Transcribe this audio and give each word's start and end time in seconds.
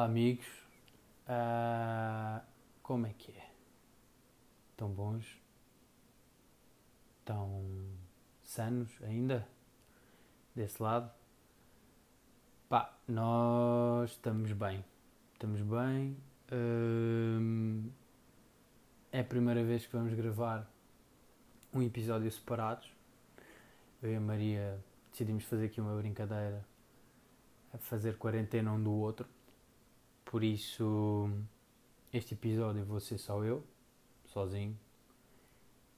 Olá 0.00 0.06
amigos, 0.06 0.46
Ah, 1.26 2.42
como 2.82 3.06
é 3.06 3.12
que 3.12 3.32
é? 3.32 3.50
Tão 4.74 4.88
bons? 4.88 5.26
Tão 7.22 7.62
sanos 8.42 8.90
ainda? 9.02 9.46
Desse 10.56 10.82
lado? 10.82 11.12
Pá, 12.66 12.98
nós 13.06 14.12
estamos 14.12 14.50
bem, 14.52 14.82
estamos 15.34 15.60
bem. 15.60 16.16
Hum, 16.50 17.90
é 19.12 19.20
a 19.20 19.24
primeira 19.24 19.62
vez 19.62 19.84
que 19.84 19.94
vamos 19.94 20.14
gravar 20.14 20.66
um 21.74 21.82
episódio 21.82 22.30
separados. 22.32 22.90
Eu 24.02 24.10
e 24.10 24.16
a 24.16 24.20
Maria 24.20 24.82
decidimos 25.10 25.44
fazer 25.44 25.66
aqui 25.66 25.78
uma 25.78 25.94
brincadeira 25.94 26.64
a 27.74 27.76
fazer 27.76 28.16
quarentena 28.16 28.72
um 28.72 28.82
do 28.82 28.92
outro. 28.92 29.28
Por 30.30 30.44
isso, 30.44 31.28
este 32.14 32.34
episódio 32.34 32.84
vou 32.84 33.00
ser 33.00 33.18
só 33.18 33.42
eu, 33.42 33.64
sozinho. 34.26 34.78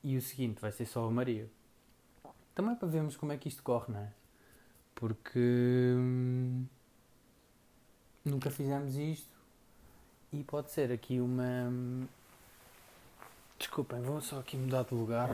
E 0.03 0.17
o 0.17 0.23
seguinte 0.23 0.59
vai 0.59 0.73
ser 0.73 0.87
só 0.87 1.07
a 1.07 1.11
Maria. 1.11 1.51
Também 2.55 2.75
para 2.75 2.89
vermos 2.89 3.15
como 3.15 3.33
é 3.33 3.37
que 3.37 3.47
isto 3.47 3.63
corre, 3.63 3.93
não 3.93 4.01
é? 4.01 4.11
Porque 4.95 5.39
hum, 5.99 6.65
nunca 8.25 8.51
fizemos 8.51 8.97
isto 8.97 9.37
e 10.33 10.43
pode 10.43 10.71
ser 10.71 10.91
aqui 10.91 11.21
uma. 11.21 11.71
Desculpem, 13.59 14.01
vou 14.01 14.23
só 14.23 14.41
aqui 14.41 14.57
mudar 14.57 14.85
de 14.85 14.95
lugar. 14.95 15.29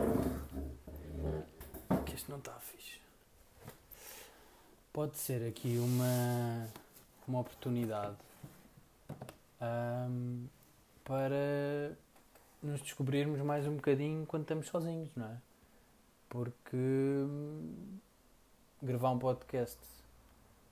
Que 2.05 2.15
este 2.17 2.29
não 2.29 2.39
está 2.39 2.55
fixe. 2.55 2.99
Pode 4.93 5.17
ser 5.17 5.47
aqui 5.47 5.79
uma, 5.79 6.69
uma 7.29 7.39
oportunidade 7.39 8.28
hum, 9.61 10.47
para 11.05 11.97
nos 12.63 12.81
descobrirmos 12.81 13.41
mais 13.41 13.67
um 13.67 13.77
bocadinho 13.77 14.27
quando 14.27 14.43
estamos 14.43 14.67
sozinhos, 14.67 15.11
não 15.17 15.27
é? 15.27 15.37
Porque 16.29 16.77
hum, 16.77 17.99
gravar 18.83 19.11
um 19.11 19.19
podcast 19.19 19.79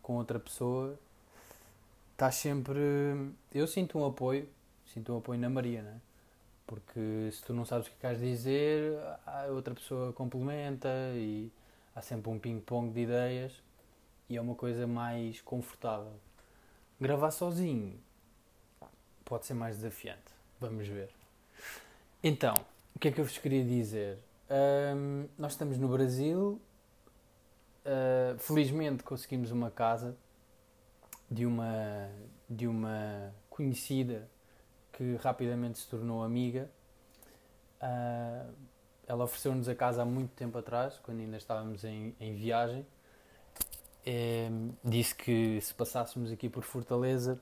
com 0.02 0.16
outra 0.16 0.38
pessoa 0.38 0.98
está 2.12 2.30
sempre. 2.30 2.80
Eu 3.52 3.66
sinto 3.66 3.98
um 3.98 4.06
apoio, 4.06 4.48
sinto 4.86 5.12
um 5.12 5.18
apoio 5.18 5.40
na 5.40 5.50
Maria, 5.50 5.82
não 5.82 5.90
é? 5.90 6.00
Porque 6.66 7.30
se 7.32 7.42
tu 7.44 7.54
não 7.54 7.64
sabes 7.64 7.86
o 7.86 7.90
que 7.90 7.96
queres 7.98 8.20
dizer, 8.20 8.98
a 9.24 9.46
outra 9.50 9.72
pessoa 9.74 10.12
complementa 10.12 10.88
e 11.14 11.50
há 11.94 12.02
sempre 12.02 12.30
um 12.30 12.38
ping-pong 12.38 12.92
de 12.92 13.00
ideias 13.00 13.62
e 14.28 14.36
é 14.36 14.40
uma 14.40 14.54
coisa 14.54 14.86
mais 14.86 15.40
confortável. 15.40 16.12
Gravar 17.00 17.30
sozinho 17.30 17.98
pode 19.26 19.44
ser 19.44 19.54
mais 19.54 19.76
desafiante. 19.76 20.32
Vamos 20.58 20.88
ver. 20.88 21.10
Então, 22.22 22.54
o 22.94 22.98
que 22.98 23.08
é 23.08 23.12
que 23.12 23.20
eu 23.20 23.24
vos 23.24 23.36
queria 23.36 23.62
dizer? 23.62 24.18
Hum, 24.96 25.28
nós 25.36 25.52
estamos 25.52 25.76
no 25.76 25.88
Brasil. 25.88 26.60
Uh, 27.84 28.38
felizmente 28.38 29.02
conseguimos 29.02 29.50
uma 29.50 29.70
casa 29.70 30.16
de 31.30 31.44
uma, 31.44 32.08
de 32.48 32.66
uma 32.66 33.34
conhecida 33.50 34.28
que 34.92 35.16
rapidamente 35.16 35.78
se 35.78 35.88
tornou 35.88 36.22
amiga. 36.22 36.70
Uh, 37.82 38.54
ela 39.06 39.24
ofereceu-nos 39.24 39.68
a 39.68 39.74
casa 39.74 40.02
há 40.02 40.04
muito 40.04 40.30
tempo 40.30 40.56
atrás, 40.56 40.98
quando 41.02 41.20
ainda 41.20 41.36
estávamos 41.36 41.84
em, 41.84 42.14
em 42.18 42.34
viagem. 42.34 42.86
Disse 44.84 45.14
que 45.14 45.60
se 45.60 45.74
passássemos 45.74 46.30
aqui 46.30 46.48
por 46.48 46.62
Fortaleza 46.62 47.40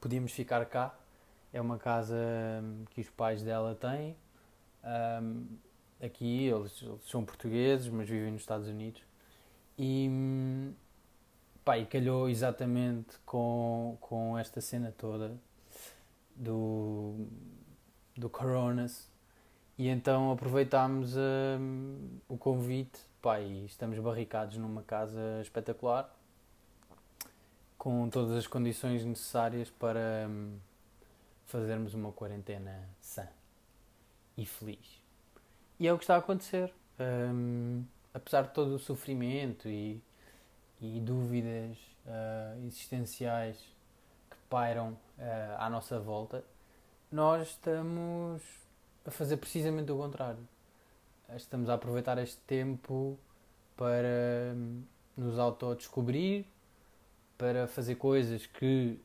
podíamos 0.00 0.32
ficar 0.32 0.64
cá. 0.66 0.94
É 1.52 1.60
uma 1.60 1.78
casa 1.78 2.16
que 2.90 3.00
os 3.00 3.10
pais 3.10 3.42
dela 3.42 3.74
têm. 3.74 4.16
Um, 5.22 5.46
aqui 6.00 6.46
eles, 6.46 6.80
eles, 6.82 7.02
são 7.04 7.24
portugueses, 7.24 7.88
mas 7.88 8.08
vivem 8.08 8.32
nos 8.32 8.42
Estados 8.42 8.68
Unidos. 8.68 9.02
E, 9.78 10.08
pá, 11.64 11.78
e 11.78 11.86
calhou 11.86 12.28
exatamente 12.28 13.18
com, 13.26 13.96
com 14.00 14.38
esta 14.38 14.60
cena 14.60 14.94
toda 14.96 15.36
do, 16.34 17.26
do 18.16 18.30
Coronas. 18.30 19.10
E 19.76 19.88
então 19.88 20.30
aproveitámos 20.30 21.16
um, 21.16 22.18
o 22.28 22.36
convite 22.36 23.00
pá, 23.20 23.40
e 23.40 23.64
estamos 23.64 23.98
barricados 23.98 24.56
numa 24.56 24.82
casa 24.82 25.40
espetacular 25.40 26.14
com 27.80 28.10
todas 28.10 28.36
as 28.36 28.46
condições 28.46 29.06
necessárias 29.06 29.70
para 29.70 30.28
um, 30.28 30.58
fazermos 31.46 31.94
uma 31.94 32.12
quarentena 32.12 32.86
sã 33.00 33.26
e 34.36 34.44
feliz. 34.44 35.00
E 35.78 35.88
é 35.88 35.92
o 35.92 35.96
que 35.96 36.04
está 36.04 36.16
a 36.16 36.18
acontecer. 36.18 36.74
Um, 37.00 37.82
apesar 38.12 38.42
de 38.42 38.50
todo 38.50 38.74
o 38.74 38.78
sofrimento 38.78 39.66
e, 39.66 39.98
e 40.78 41.00
dúvidas 41.00 41.78
uh, 42.04 42.66
existenciais 42.66 43.56
que 44.28 44.36
pairam 44.50 44.90
uh, 44.90 45.56
à 45.58 45.70
nossa 45.70 45.98
volta, 45.98 46.44
nós 47.10 47.48
estamos 47.48 48.42
a 49.06 49.10
fazer 49.10 49.38
precisamente 49.38 49.90
o 49.90 49.96
contrário. 49.96 50.46
Estamos 51.34 51.70
a 51.70 51.74
aproveitar 51.74 52.18
este 52.18 52.42
tempo 52.42 53.18
para 53.74 54.52
hum, 54.54 54.82
nos 55.16 55.38
autodescobrir, 55.38 56.44
para 57.40 57.66
fazer 57.66 57.94
coisas 57.94 58.44
que 58.44 59.00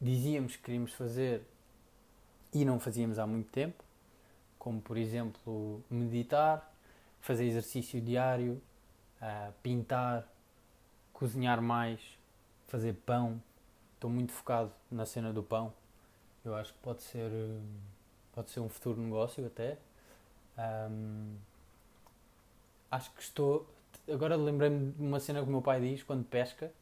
dizíamos 0.00 0.56
que 0.56 0.62
queríamos 0.62 0.94
fazer 0.94 1.42
e 2.54 2.64
não 2.64 2.80
fazíamos 2.80 3.18
há 3.18 3.26
muito 3.26 3.50
tempo, 3.50 3.84
como 4.58 4.80
por 4.80 4.96
exemplo 4.96 5.84
meditar, 5.90 6.72
fazer 7.20 7.44
exercício 7.44 8.00
diário, 8.00 8.62
uh, 9.20 9.52
pintar, 9.62 10.26
cozinhar 11.12 11.60
mais, 11.60 12.00
fazer 12.66 12.94
pão. 12.94 13.38
Estou 13.92 14.08
muito 14.08 14.32
focado 14.32 14.72
na 14.90 15.04
cena 15.04 15.30
do 15.30 15.42
pão. 15.42 15.70
Eu 16.42 16.54
acho 16.54 16.72
que 16.72 16.78
pode 16.78 17.02
ser, 17.02 17.30
pode 18.32 18.48
ser 18.48 18.60
um 18.60 18.70
futuro 18.70 18.98
negócio 18.98 19.46
até. 19.46 19.76
Um, 20.90 21.36
acho 22.90 23.10
que 23.10 23.20
estou. 23.20 23.68
Agora 24.10 24.34
lembrei-me 24.34 24.92
de 24.92 25.02
uma 25.02 25.20
cena 25.20 25.42
que 25.42 25.46
o 25.46 25.50
meu 25.50 25.60
pai 25.60 25.78
diz 25.78 26.02
quando 26.02 26.24
pesca 26.24 26.72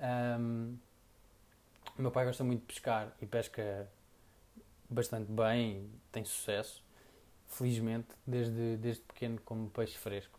um, 0.00 0.76
o 1.98 2.02
meu 2.02 2.10
pai 2.10 2.24
gosta 2.24 2.42
muito 2.42 2.60
de 2.60 2.66
pescar 2.66 3.12
e 3.20 3.26
pesca 3.26 3.88
bastante 4.88 5.30
bem, 5.30 5.88
tem 6.10 6.24
sucesso, 6.24 6.82
felizmente, 7.46 8.08
desde, 8.26 8.76
desde 8.76 9.02
pequeno 9.02 9.40
como 9.44 9.68
peixe 9.70 9.96
fresco, 9.96 10.38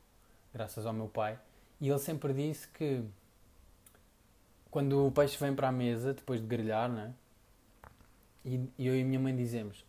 graças 0.54 0.86
ao 0.86 0.94
meu 0.94 1.08
pai. 1.08 1.40
E 1.80 1.90
ele 1.90 2.00
sempre 2.00 2.34
disse 2.34 2.68
que 2.68 3.04
quando 4.70 5.08
o 5.08 5.12
peixe 5.12 5.38
vem 5.38 5.56
para 5.56 5.70
a 5.70 5.72
mesa, 5.72 6.14
depois 6.14 6.42
de 6.42 6.48
grelhar, 6.48 6.90
né? 6.90 7.14
E, 8.44 8.68
e 8.78 8.88
eu 8.88 8.96
e 8.96 9.02
a 9.02 9.06
minha 9.06 9.20
mãe 9.20 9.36
dizemos: 9.36 9.86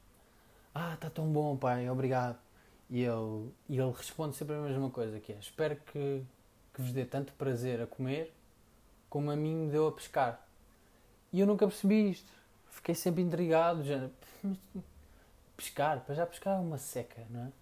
Ah, 0.74 0.94
está 0.94 1.08
tão 1.08 1.32
bom, 1.32 1.56
pai, 1.56 1.88
obrigado. 1.88 2.38
E 2.90 3.02
ele, 3.02 3.50
e 3.68 3.78
ele 3.78 3.92
responde 3.92 4.36
sempre 4.36 4.54
a 4.54 4.60
mesma 4.60 4.90
coisa, 4.90 5.18
que 5.18 5.32
é, 5.32 5.38
espero 5.38 5.76
que, 5.76 6.22
que 6.74 6.82
vos 6.82 6.92
dê 6.92 7.06
tanto 7.06 7.32
prazer 7.34 7.80
a 7.80 7.86
comer 7.86 8.32
como 9.12 9.30
a 9.30 9.36
mim 9.36 9.54
me 9.54 9.70
deu 9.70 9.88
a 9.88 9.92
pescar. 9.92 10.42
E 11.30 11.40
eu 11.40 11.46
nunca 11.46 11.66
percebi 11.66 12.12
isto. 12.12 12.32
Fiquei 12.70 12.94
sempre 12.94 13.20
intrigado, 13.20 13.84
já, 13.84 14.08
pescar, 15.54 16.00
para 16.00 16.14
já 16.14 16.26
pescar 16.26 16.56
é 16.56 16.60
uma 16.60 16.78
seca, 16.78 17.22
não 17.28 17.42
é? 17.42 17.52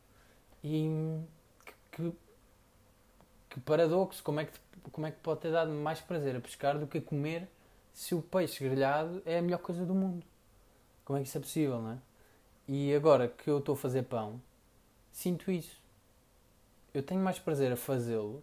E 0.62 1.21
que, 1.91 2.12
que 3.49 3.61
paradoxo, 3.62 4.22
como 4.22 4.38
é 4.38 4.44
que, 4.44 4.53
como 4.93 5.09
é 5.09 5.11
que 5.11 5.19
pode 5.19 5.41
ter 5.41 5.50
dado 5.50 5.73
mais 5.73 6.00
prazer 6.00 6.37
a 6.37 6.41
pescar 6.41 6.79
do 6.79 6.87
que 6.87 6.99
a 6.99 7.02
comer 7.02 7.49
se 7.93 8.14
o 8.14 8.23
peixe 8.23 8.62
grelhado 8.62 9.20
é 9.26 9.38
a 9.38 9.43
melhor 9.43 9.58
coisa 9.58 9.85
do 9.85 9.93
mundo? 9.93 10.25
Como 11.05 11.19
é 11.19 11.23
que 11.23 11.26
isso 11.26 11.37
é 11.37 11.41
possível, 11.41 11.82
não 11.82 11.91
é? 11.94 11.99
E 12.69 12.94
agora 12.94 13.26
que 13.26 13.50
eu 13.50 13.58
estou 13.58 13.73
a 13.73 13.76
fazer 13.76 14.05
pão, 14.05 14.41
sinto 15.11 15.50
isso. 15.50 15.76
Eu 16.94 17.03
tenho 17.03 17.20
mais 17.20 17.41
prazer 17.41 17.73
a 17.73 17.76
fazê-lo 17.76 18.41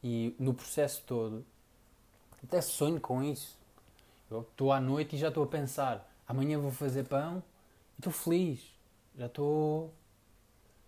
e 0.00 0.32
no 0.38 0.54
processo 0.54 1.02
todo 1.04 1.44
até 2.44 2.60
sonho 2.60 3.00
com 3.00 3.22
isso. 3.22 3.58
Eu 4.30 4.42
estou 4.42 4.72
à 4.72 4.80
noite 4.80 5.16
e 5.16 5.18
já 5.18 5.28
estou 5.28 5.44
a 5.44 5.46
pensar: 5.46 6.08
amanhã 6.26 6.58
vou 6.58 6.70
fazer 6.70 7.04
pão 7.04 7.42
e 7.96 8.00
estou 8.00 8.12
feliz. 8.12 8.60
Já 9.16 9.26
estou. 9.26 9.92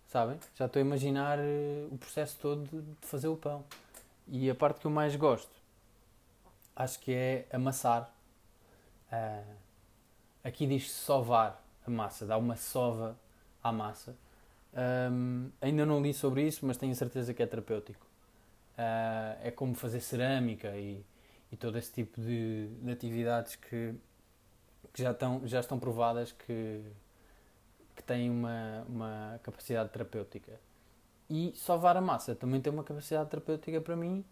Sabem? 0.07 0.39
Já 0.55 0.65
estou 0.65 0.79
a 0.79 0.85
imaginar 0.85 1.39
eh, 1.39 1.87
o 1.91 1.97
processo 1.97 2.37
todo 2.39 2.67
de 2.67 3.07
fazer 3.07 3.27
o 3.27 3.35
pão. 3.35 3.63
E 4.27 4.49
a 4.49 4.55
parte 4.55 4.79
que 4.79 4.85
eu 4.85 4.91
mais 4.91 5.15
gosto, 5.15 5.51
acho 6.75 6.99
que 6.99 7.11
é 7.11 7.47
amassar. 7.51 8.13
Uh, 9.11 9.55
aqui 10.43 10.65
diz 10.65 10.91
sovar 10.91 11.61
a 11.85 11.89
massa, 11.89 12.25
dá 12.25 12.37
uma 12.37 12.55
sova 12.55 13.17
à 13.61 13.71
massa. 13.71 14.15
Um, 15.11 15.49
ainda 15.61 15.85
não 15.85 16.01
li 16.01 16.13
sobre 16.13 16.47
isso, 16.47 16.65
mas 16.65 16.77
tenho 16.77 16.95
certeza 16.95 17.33
que 17.33 17.43
é 17.43 17.45
terapêutico. 17.45 18.05
Uh, 18.77 19.37
é 19.43 19.51
como 19.51 19.75
fazer 19.75 19.99
cerâmica 19.99 20.75
e 20.75 21.03
e 21.53 21.55
todo 21.55 21.77
esse 21.77 21.91
tipo 21.91 22.19
de, 22.19 22.67
de 22.81 22.91
atividades 22.91 23.55
que, 23.55 23.93
que 24.91 25.03
já 25.03 25.11
estão, 25.11 25.41
já 25.45 25.59
estão 25.59 25.77
provadas 25.77 26.31
que, 26.31 26.81
que 27.95 28.01
têm 28.01 28.27
uma, 28.27 28.83
uma 28.89 29.39
capacidade 29.43 29.89
terapêutica. 29.89 30.59
E 31.29 31.53
sovar 31.55 31.95
a 31.95 32.01
massa 32.01 32.33
também 32.33 32.59
tem 32.59 32.73
uma 32.73 32.83
capacidade 32.83 33.29
terapêutica 33.29 33.79
para 33.79 33.95
mim, 33.95 34.25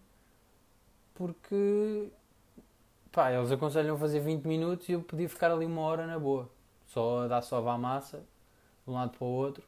porque 1.14 2.10
pá, 3.12 3.32
eles 3.32 3.52
aconselham 3.52 4.00
fazer 4.00 4.20
20 4.20 4.44
minutos 4.46 4.90
e 4.90 4.94
eu 4.94 5.04
podia 5.04 5.30
ficar 5.30 5.52
ali 5.52 5.68
uma 5.68 5.82
hora 5.84 6.08
na 6.08 6.18
boa, 6.18 6.50
só 6.88 7.26
a 7.26 7.28
dar 7.28 7.44
sova 7.44 7.72
à 7.74 7.78
massa, 7.78 8.18
de 8.84 8.90
um 8.90 8.94
lado 8.94 9.16
para 9.16 9.24
o 9.24 9.30
outro. 9.30 9.64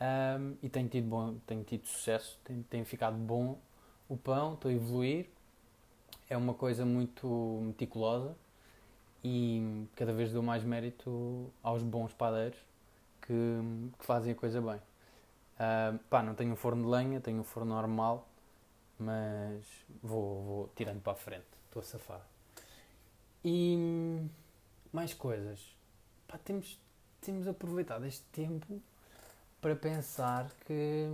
Um, 0.00 0.56
e 0.60 0.68
tenho 0.68 0.88
tido, 0.88 1.06
bom, 1.08 1.36
tenho 1.46 1.62
tido 1.62 1.86
sucesso, 1.86 2.36
tem 2.68 2.84
ficado 2.84 3.16
bom 3.16 3.60
o 4.08 4.16
pão, 4.16 4.54
estou 4.54 4.72
a 4.72 4.74
evoluir. 4.74 5.28
É 6.30 6.36
uma 6.36 6.54
coisa 6.54 6.86
muito 6.86 7.26
meticulosa 7.60 8.36
e 9.24 9.86
cada 9.96 10.12
vez 10.12 10.32
dou 10.32 10.44
mais 10.44 10.62
mérito 10.62 11.52
aos 11.60 11.82
bons 11.82 12.12
padeiros 12.12 12.56
que, 13.20 13.32
que 13.98 14.06
fazem 14.06 14.32
a 14.32 14.36
coisa 14.36 14.60
bem. 14.60 14.76
Uh, 14.76 15.98
pá, 16.08 16.22
não 16.22 16.34
tenho 16.34 16.52
um 16.52 16.56
forno 16.56 16.84
de 16.84 16.88
lenha, 16.88 17.20
tenho 17.20 17.40
um 17.40 17.44
forno 17.44 17.74
normal, 17.74 18.28
mas 18.96 19.64
vou, 20.00 20.42
vou 20.42 20.70
tirando 20.76 21.02
para 21.02 21.14
a 21.14 21.16
frente, 21.16 21.46
estou 21.66 21.80
a 21.80 21.84
safar. 21.84 22.24
E 23.44 24.24
mais 24.92 25.12
coisas. 25.12 25.76
Pá, 26.28 26.38
temos, 26.38 26.78
temos 27.20 27.48
aproveitado 27.48 28.06
este 28.06 28.24
tempo 28.30 28.80
para 29.60 29.74
pensar 29.74 30.48
que 30.64 31.08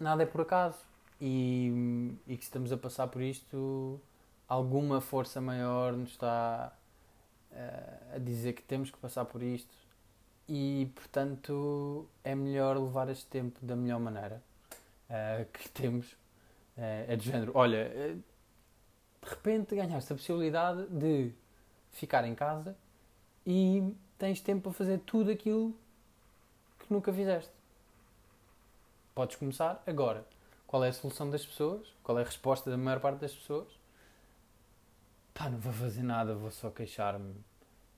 nada 0.00 0.24
é 0.24 0.26
por 0.26 0.40
acaso 0.40 0.91
e, 1.24 2.18
e 2.26 2.36
que 2.36 2.42
estamos 2.42 2.72
a 2.72 2.76
passar 2.76 3.06
por 3.06 3.22
isto, 3.22 4.00
alguma 4.48 5.00
força 5.00 5.40
maior 5.40 5.92
nos 5.92 6.10
está 6.10 6.72
uh, 7.52 8.16
a 8.16 8.18
dizer 8.18 8.54
que 8.54 8.62
temos 8.62 8.90
que 8.90 8.98
passar 8.98 9.24
por 9.24 9.40
isto 9.40 9.72
e 10.48 10.90
portanto 10.96 12.08
é 12.24 12.34
melhor 12.34 12.76
levar 12.76 13.08
este 13.08 13.26
tempo 13.26 13.64
da 13.64 13.76
melhor 13.76 14.00
maneira 14.00 14.42
uh, 15.08 15.44
que 15.52 15.68
temos. 15.68 16.10
Uh, 16.76 17.06
é 17.06 17.16
do 17.16 17.22
género, 17.22 17.52
olha, 17.54 17.88
de 17.88 19.30
repente 19.30 19.76
ganhaste 19.76 20.12
a 20.12 20.16
possibilidade 20.16 20.88
de 20.88 21.30
ficar 21.92 22.24
em 22.24 22.34
casa 22.34 22.76
e 23.46 23.94
tens 24.18 24.40
tempo 24.40 24.62
para 24.62 24.72
fazer 24.72 24.98
tudo 25.06 25.30
aquilo 25.30 25.72
que 26.80 26.92
nunca 26.92 27.12
fizeste. 27.12 27.52
Podes 29.14 29.36
começar 29.36 29.80
agora. 29.86 30.26
Qual 30.72 30.82
é 30.82 30.88
a 30.88 30.92
solução 30.94 31.28
das 31.28 31.44
pessoas? 31.44 31.86
Qual 32.02 32.18
é 32.18 32.22
a 32.22 32.24
resposta 32.24 32.70
da 32.70 32.78
maior 32.78 32.98
parte 32.98 33.18
das 33.18 33.34
pessoas? 33.34 33.68
Pá, 35.34 35.50
não 35.50 35.58
vou 35.58 35.70
fazer 35.70 36.02
nada, 36.02 36.34
vou 36.34 36.50
só 36.50 36.70
queixar-me 36.70 37.34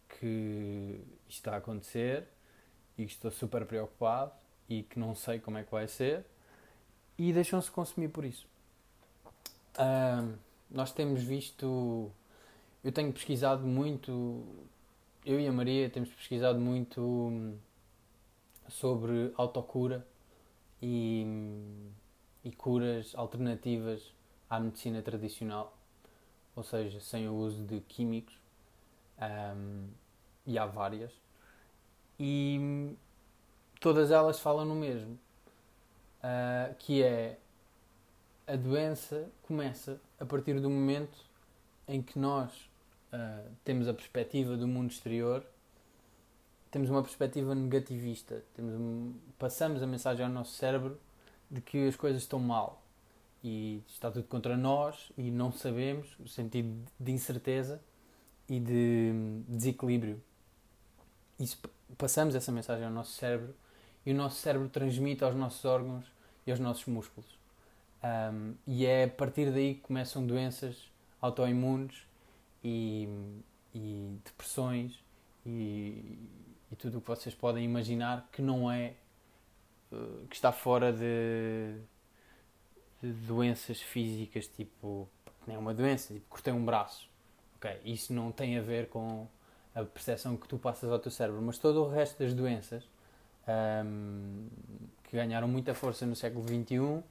que 0.09 1.01
isto 1.29 1.39
está 1.39 1.53
a 1.55 1.59
acontecer 1.59 2.27
e 2.99 3.07
que 3.07 3.13
estou 3.13 3.31
super 3.31 3.65
preocupado 3.65 4.33
e 4.69 4.83
que 4.83 4.99
não 4.99 5.15
sei 5.15 5.39
como 5.39 5.57
é 5.57 5.63
que 5.63 5.71
vai 5.71 5.87
ser 5.87 6.27
e 7.17 7.33
deixam-se 7.33 7.71
consumir 7.71 8.09
por 8.09 8.25
isso. 8.25 8.45
Uh, 9.79 10.37
nós 10.69 10.91
temos 10.91 11.23
visto. 11.23 12.11
Eu 12.83 12.91
tenho 12.91 13.13
pesquisado 13.13 13.65
muito. 13.65 14.45
Eu 15.25 15.39
e 15.39 15.47
a 15.47 15.53
Maria 15.53 15.89
temos 15.89 16.09
pesquisado 16.09 16.59
muito 16.59 17.57
sobre 18.69 19.33
autocura 19.37 20.05
e, 20.83 21.25
e 22.45 22.53
curas 22.53 23.15
alternativas 23.15 24.13
à 24.49 24.61
medicina 24.61 25.03
tradicional, 25.03 25.77
ou 26.55 26.63
seja, 26.63 27.01
sem 27.01 27.29
o 27.29 27.35
uso 27.35 27.65
de 27.65 27.81
químicos, 27.81 28.35
um, 29.57 29.89
e 30.47 30.59
há 30.59 30.67
várias, 30.67 31.13
e 32.19 32.95
todas 33.81 34.11
elas 34.11 34.39
falam 34.39 34.65
no 34.65 34.75
mesmo, 34.75 35.19
uh, 36.23 36.75
que 36.79 37.03
é 37.03 37.39
a 38.47 38.57
doença 38.57 39.31
começa 39.43 39.99
a 40.21 40.25
partir 40.27 40.61
do 40.61 40.69
momento 40.69 41.19
em 41.89 42.03
que 42.03 42.19
nós 42.19 42.53
uh, 43.13 43.51
temos 43.65 43.89
a 43.89 43.95
perspectiva 43.95 44.57
do 44.57 44.69
mundo 44.69 44.91
exterior 44.91 45.45
temos 46.75 46.91
uma 46.91 47.03
perspectiva 47.03 47.55
negativista, 47.55 48.43
temos 48.53 48.75
um, 48.75 49.15
passamos 49.39 49.81
a 49.81 49.87
mensagem 49.87 50.27
ao 50.27 50.33
nosso 50.33 50.55
cérebro 50.55 50.99
de 51.51 51.61
que 51.61 51.89
as 51.89 51.97
coisas 51.97 52.23
estão 52.23 52.39
mal 52.39 52.83
e 53.43 53.83
está 53.87 54.11
tudo 54.11 54.27
contra 54.27 54.57
nós 54.57 55.13
e 55.19 55.31
não 55.31 55.53
sabemos, 55.53 56.19
o 56.19 56.27
sentido 56.27 56.75
de 56.99 57.13
incerteza 57.13 57.81
e 58.49 58.59
de 58.59 59.13
desequilíbrio. 59.47 60.21
Isso, 61.39 61.59
passamos 61.99 62.35
essa 62.35 62.51
mensagem 62.51 62.87
ao 62.87 62.93
nosso 62.93 63.13
cérebro 63.13 63.55
e 64.07 64.13
o 64.13 64.15
nosso 64.15 64.37
cérebro 64.41 64.69
transmite 64.69 65.23
aos 65.25 65.35
nossos 65.35 65.65
órgãos 65.65 66.05
e 66.47 66.51
aos 66.51 66.61
nossos 66.61 66.87
músculos. 66.87 67.29
Um, 68.03 68.55
e 68.67 68.85
é 68.87 69.05
a 69.05 69.09
partir 69.09 69.51
daí 69.51 69.75
que 69.75 69.81
começam 69.81 70.27
doenças 70.27 70.77
autoimunes 71.21 71.97
e, 72.63 73.09
e 73.75 74.19
depressões 74.25 75.03
e, 75.45 76.19
e 76.71 76.77
tudo 76.77 76.99
o 76.99 77.01
que 77.01 77.09
vocês 77.09 77.35
podem 77.35 77.65
imaginar 77.65 78.29
que 78.31 78.43
não 78.43 78.71
é 78.71 78.95
que 80.29 80.35
está 80.37 80.53
fora 80.53 80.93
de, 80.93 81.77
de, 83.03 83.13
doenças 83.27 83.81
físicas 83.81 84.47
tipo 84.47 85.09
nem 85.47 85.57
uma 85.57 85.75
doença, 85.75 86.13
tipo 86.15 86.27
cortei 86.29 86.53
um 86.53 86.65
braço. 86.65 87.09
Ok, 87.57 87.81
isso 87.85 88.13
não 88.13 88.33
tem 88.33 88.59
a 88.59 88.63
ver 88.63 88.89
com 88.89 89.27
a 89.75 89.83
percepção 89.85 90.37
que 90.37 90.47
tu 90.47 90.59
passas 90.59 90.91
ao 90.91 90.99
teu 90.99 91.11
cérebro 91.11 91.43
mas 91.43 91.59
todo 91.59 91.83
o 91.83 91.89
resto 91.89 92.23
das 92.23 92.33
doenças 92.33 92.85
um, 93.49 94.47
que 95.05 95.17
ganharam 95.17 95.49
muita 95.49 95.75
força 95.75 96.07
no 96.07 96.15
século 96.15 96.47
XXI 96.47 97.03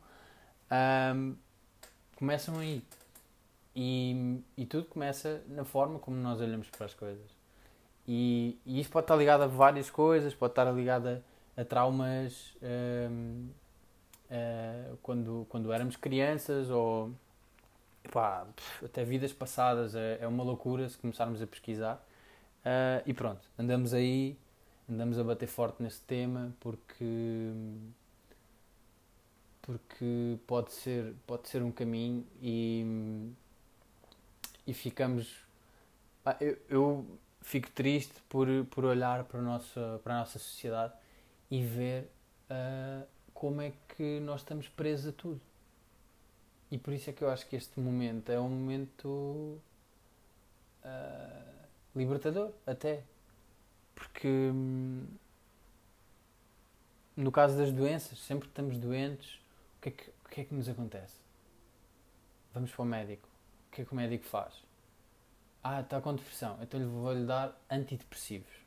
um, 0.74 1.35
começam 2.15 2.59
aí. 2.59 2.83
E, 3.75 4.39
e 4.56 4.65
tudo 4.65 4.85
começa 4.85 5.44
na 5.47 5.65
forma 5.65 6.00
como 6.00 6.15
nós 6.18 6.39
olhamos 6.39 6.69
para 6.69 6.85
as 6.85 6.94
coisas. 6.94 7.25
E, 8.07 8.57
e 8.65 8.80
isso 8.80 8.89
pode 8.89 9.06
estar 9.06 9.15
ligado 9.15 9.44
a 9.44 9.47
várias 9.47 9.89
coisas, 9.89 10.33
pode 10.33 10.51
estar 10.51 10.71
ligado 10.71 11.07
a, 11.07 11.18
a 11.56 11.64
traumas 11.64 12.56
um, 12.62 13.50
uh, 14.30 14.98
quando, 15.02 15.46
quando 15.50 15.72
éramos 15.72 15.96
crianças 15.96 16.70
ou 16.70 17.12
pá, 18.12 18.45
até 18.83 19.04
vidas 19.04 19.31
passadas. 19.33 19.95
É, 19.95 20.19
é, 20.22 20.28
uma 20.28 20.44
loucura 20.44 20.88
se 20.90 20.98
começarmos 20.98 21.42
a 21.42 21.48
pesquisar. 21.48 21.95
Uh, 22.66 23.04
e 23.06 23.14
pronto, 23.14 23.42
andamos 23.57 23.94
aí, 23.94 24.38
andamos 24.90 25.19
a 25.19 25.24
bater 25.24 25.48
forte 25.48 25.83
nesse 25.83 26.02
tema 26.02 26.54
porque 26.60 27.52
porque 29.62 30.38
pode 30.45 30.74
ser 30.74 31.14
pode 31.26 31.48
ser 31.48 31.62
um 31.62 31.72
caminho 31.72 32.26
e 32.42 33.31
e 34.68 34.74
ficamos 34.74 35.44
eu, 36.40 36.57
eu 36.69 37.19
fico 37.42 37.69
triste 37.72 38.14
por, 38.30 38.48
por 38.72 38.86
olhar 38.86 39.24
para 39.26 39.40
a, 39.40 39.44
nossa, 39.44 40.00
para 40.04 40.16
a 40.16 40.19
nossa 40.19 40.40
sociedade 40.40 40.94
e 41.54 41.62
ver 41.62 42.10
uh, 42.50 43.07
como 43.31 43.62
é 43.62 43.72
que 43.90 44.19
nós 44.22 44.42
estamos 44.42 44.68
presos 44.68 45.10
a 45.10 45.12
tudo. 45.12 45.40
E 46.72 46.80
por 46.80 46.92
isso 46.92 47.12
é 47.12 47.14
que 47.14 47.24
eu 47.24 47.30
acho 47.30 47.48
que 47.48 47.56
este 47.56 47.80
momento 47.80 48.31
é 48.31 48.40
um 48.40 48.50
momento 48.50 49.62
uh, 50.83 51.68
libertador, 51.95 52.52
até. 52.66 53.04
Porque 53.94 54.28
hum, 54.28 55.06
no 57.16 57.31
caso 57.31 57.56
das 57.56 57.72
doenças, 57.72 58.18
sempre 58.18 58.48
que 58.48 58.52
estamos 58.52 58.76
doentes, 58.80 59.36
o 59.78 59.81
que, 59.83 59.90
é 59.90 59.92
que, 59.92 60.10
o 60.10 60.30
que 60.30 60.42
é 60.42 60.44
que 60.45 60.56
nos 60.56 60.68
acontece? 60.68 61.18
Vamos 62.52 62.72
para 62.72 62.81
o 62.81 62.86
médico. 62.86 63.30
O 63.68 63.76
que 63.76 63.83
é 63.83 63.86
que 63.86 63.92
o 63.92 63.95
médico 63.95 64.26
faz? 64.26 64.56
Ah, 65.64 65.81
está 65.81 66.02
com 66.02 66.16
depressão, 66.16 66.57
então 66.64 66.83
vou-lhe 66.90 67.28
dar 67.28 67.56
antidepressivos. 67.69 68.63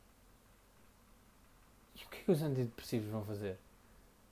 E 1.97 2.03
o 2.03 2.09
que 2.09 2.17
é 2.17 2.23
que 2.23 2.31
os 2.31 2.41
antidepressivos 2.41 3.09
vão 3.09 3.25
fazer? 3.25 3.57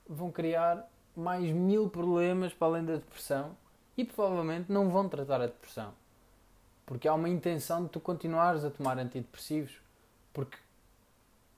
Vão 0.08 0.30
criar 0.30 0.88
mais 1.16 1.50
mil 1.50 1.90
problemas 1.90 2.52
para 2.52 2.68
além 2.68 2.84
da 2.84 2.94
depressão 2.94 3.56
e 3.96 4.04
provavelmente 4.04 4.70
não 4.70 4.88
vão 4.90 5.08
tratar 5.08 5.40
a 5.40 5.46
depressão. 5.46 5.92
Porque 6.84 7.08
há 7.08 7.14
uma 7.14 7.28
intenção 7.28 7.84
de 7.84 7.90
tu 7.90 7.98
continuares 7.98 8.64
a 8.64 8.70
tomar 8.70 8.98
antidepressivos. 8.98 9.80
Porque 10.32 10.56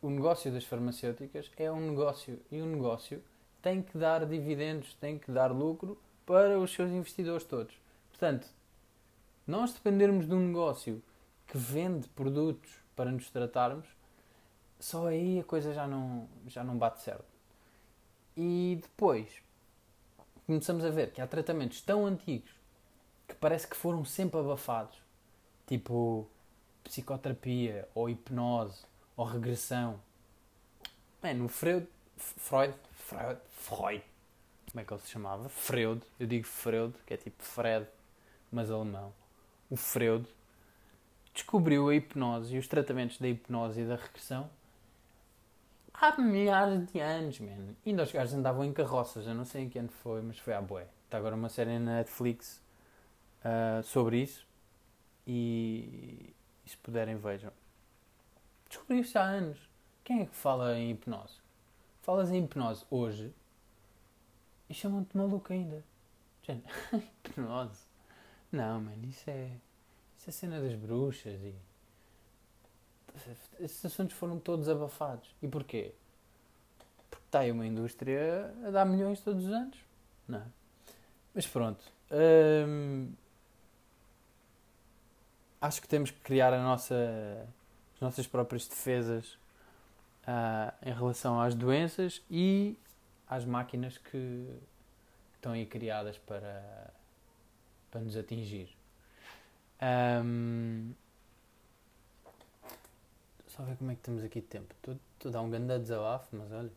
o 0.00 0.08
negócio 0.08 0.50
das 0.50 0.64
farmacêuticas 0.64 1.50
é 1.56 1.70
um 1.70 1.90
negócio 1.90 2.40
e 2.50 2.62
um 2.62 2.66
negócio 2.66 3.22
tem 3.60 3.82
que 3.82 3.98
dar 3.98 4.24
dividendos, 4.24 4.94
tem 4.94 5.18
que 5.18 5.30
dar 5.30 5.50
lucro 5.50 6.00
para 6.24 6.58
os 6.58 6.72
seus 6.72 6.90
investidores 6.90 7.44
todos. 7.44 7.74
Portanto, 8.08 8.46
nós 9.46 9.72
dependermos 9.72 10.26
de 10.26 10.34
um 10.34 10.46
negócio 10.46 11.02
que 11.46 11.58
vende 11.58 12.08
produtos 12.10 12.70
para 12.94 13.10
nos 13.10 13.28
tratarmos, 13.30 13.86
só 14.80 15.08
aí 15.08 15.40
a 15.40 15.44
coisa 15.44 15.72
já 15.72 15.86
não, 15.86 16.28
já 16.46 16.62
não 16.62 16.76
bate 16.76 17.00
certo. 17.02 17.24
E 18.36 18.78
depois 18.80 19.28
começamos 20.46 20.84
a 20.84 20.90
ver 20.90 21.12
que 21.12 21.20
há 21.20 21.26
tratamentos 21.26 21.80
tão 21.80 22.06
antigos 22.06 22.50
que 23.26 23.34
parece 23.34 23.66
que 23.66 23.76
foram 23.76 24.04
sempre 24.04 24.38
abafados. 24.38 24.96
Tipo, 25.66 26.26
psicoterapia, 26.84 27.88
ou 27.94 28.08
hipnose, 28.08 28.82
ou 29.16 29.26
regressão. 29.26 30.00
Mano, 31.22 31.44
o 31.46 31.48
Freud, 31.48 31.86
Freud, 32.16 32.74
Freud, 32.92 33.40
Freud, 33.48 34.04
como 34.70 34.80
é 34.80 34.84
que 34.84 34.92
ele 34.92 35.00
se 35.00 35.08
chamava? 35.08 35.48
Freud, 35.48 36.02
eu 36.20 36.26
digo 36.26 36.46
Freud, 36.46 36.94
que 37.06 37.14
é 37.14 37.16
tipo 37.16 37.42
Fred, 37.42 37.86
mas 38.50 38.70
alemão. 38.70 39.12
O 39.68 39.76
Freud 39.76 40.26
descobriu 41.34 41.88
a 41.88 41.94
hipnose 41.94 42.54
e 42.54 42.58
os 42.58 42.68
tratamentos 42.68 43.18
da 43.18 43.28
hipnose 43.28 43.80
e 43.80 43.84
da 43.84 43.96
regressão 43.96 44.48
há 46.00 46.16
milhares 46.18 46.86
de 46.86 47.00
anos, 47.00 47.40
man. 47.40 47.74
Ainda 47.84 48.02
os 48.02 48.12
gajos 48.12 48.34
andavam 48.34 48.64
em 48.64 48.72
carroças, 48.72 49.26
eu 49.26 49.34
não 49.34 49.44
sei 49.44 49.62
em 49.64 49.68
que 49.68 49.78
ano 49.78 49.88
foi, 49.88 50.22
mas 50.22 50.38
foi 50.38 50.54
à 50.54 50.60
boé. 50.60 50.86
Está 51.04 51.18
agora 51.18 51.34
uma 51.34 51.48
série 51.48 51.78
na 51.78 51.96
Netflix 51.96 52.62
uh, 53.40 53.82
sobre 53.82 54.22
isso 54.22 54.46
e, 55.26 56.34
e, 56.64 56.70
se 56.70 56.76
puderem 56.76 57.16
vejam. 57.16 57.52
Descobriu-se 58.68 59.16
há 59.18 59.22
anos. 59.22 59.58
Quem 60.04 60.22
é 60.22 60.26
que 60.26 60.34
fala 60.34 60.78
em 60.78 60.92
hipnose? 60.92 61.40
Falas 62.02 62.30
em 62.30 62.44
hipnose 62.44 62.84
hoje 62.90 63.32
e 64.68 64.74
chamam-te 64.74 65.16
maluco 65.16 65.52
ainda. 65.52 65.84
hipnose? 67.24 67.86
Não, 68.50 68.80
mano, 68.80 69.04
isso 69.06 69.28
é. 69.28 69.50
Isso 70.16 70.30
é 70.30 70.32
cena 70.32 70.60
das 70.60 70.74
bruxas 70.74 71.40
e. 71.42 71.54
Esses 73.60 73.84
assuntos 73.84 74.16
foram 74.16 74.38
todos 74.38 74.68
abafados. 74.68 75.34
E 75.42 75.48
porquê? 75.48 75.92
Porque 77.10 77.24
está 77.26 77.40
aí 77.40 77.50
uma 77.50 77.66
indústria 77.66 78.54
a 78.66 78.70
dar 78.70 78.84
milhões 78.84 79.20
todos 79.20 79.44
os 79.46 79.52
anos. 79.52 79.78
Não 80.26 80.38
é? 80.38 80.44
Mas 81.34 81.46
pronto. 81.46 81.84
Hum, 82.10 83.12
acho 85.60 85.80
que 85.80 85.88
temos 85.88 86.10
que 86.10 86.20
criar 86.20 86.52
a 86.52 86.62
nossa, 86.62 87.46
as 87.94 88.00
nossas 88.00 88.26
próprias 88.26 88.66
defesas 88.66 89.38
uh, 90.26 90.72
em 90.82 90.92
relação 90.92 91.40
às 91.40 91.54
doenças 91.54 92.22
e 92.30 92.76
às 93.28 93.44
máquinas 93.44 93.98
que 93.98 94.48
estão 95.34 95.52
aí 95.52 95.66
criadas 95.66 96.18
para, 96.18 96.92
para 97.90 98.00
nos 98.00 98.16
atingir. 98.16 98.68
Um, 99.80 100.92
só 103.58 103.64
ver 103.64 103.76
como 103.76 103.90
é 103.90 103.94
que 103.94 104.00
estamos 104.00 104.22
aqui 104.22 104.40
de 104.40 104.46
tempo. 104.46 104.72
Estou, 104.72 104.96
estou 105.14 105.30
a 105.30 105.32
dar 105.32 105.40
um 105.42 105.50
grande 105.50 105.78
desabafo, 105.80 106.28
mas 106.30 106.52
olha, 106.52 106.70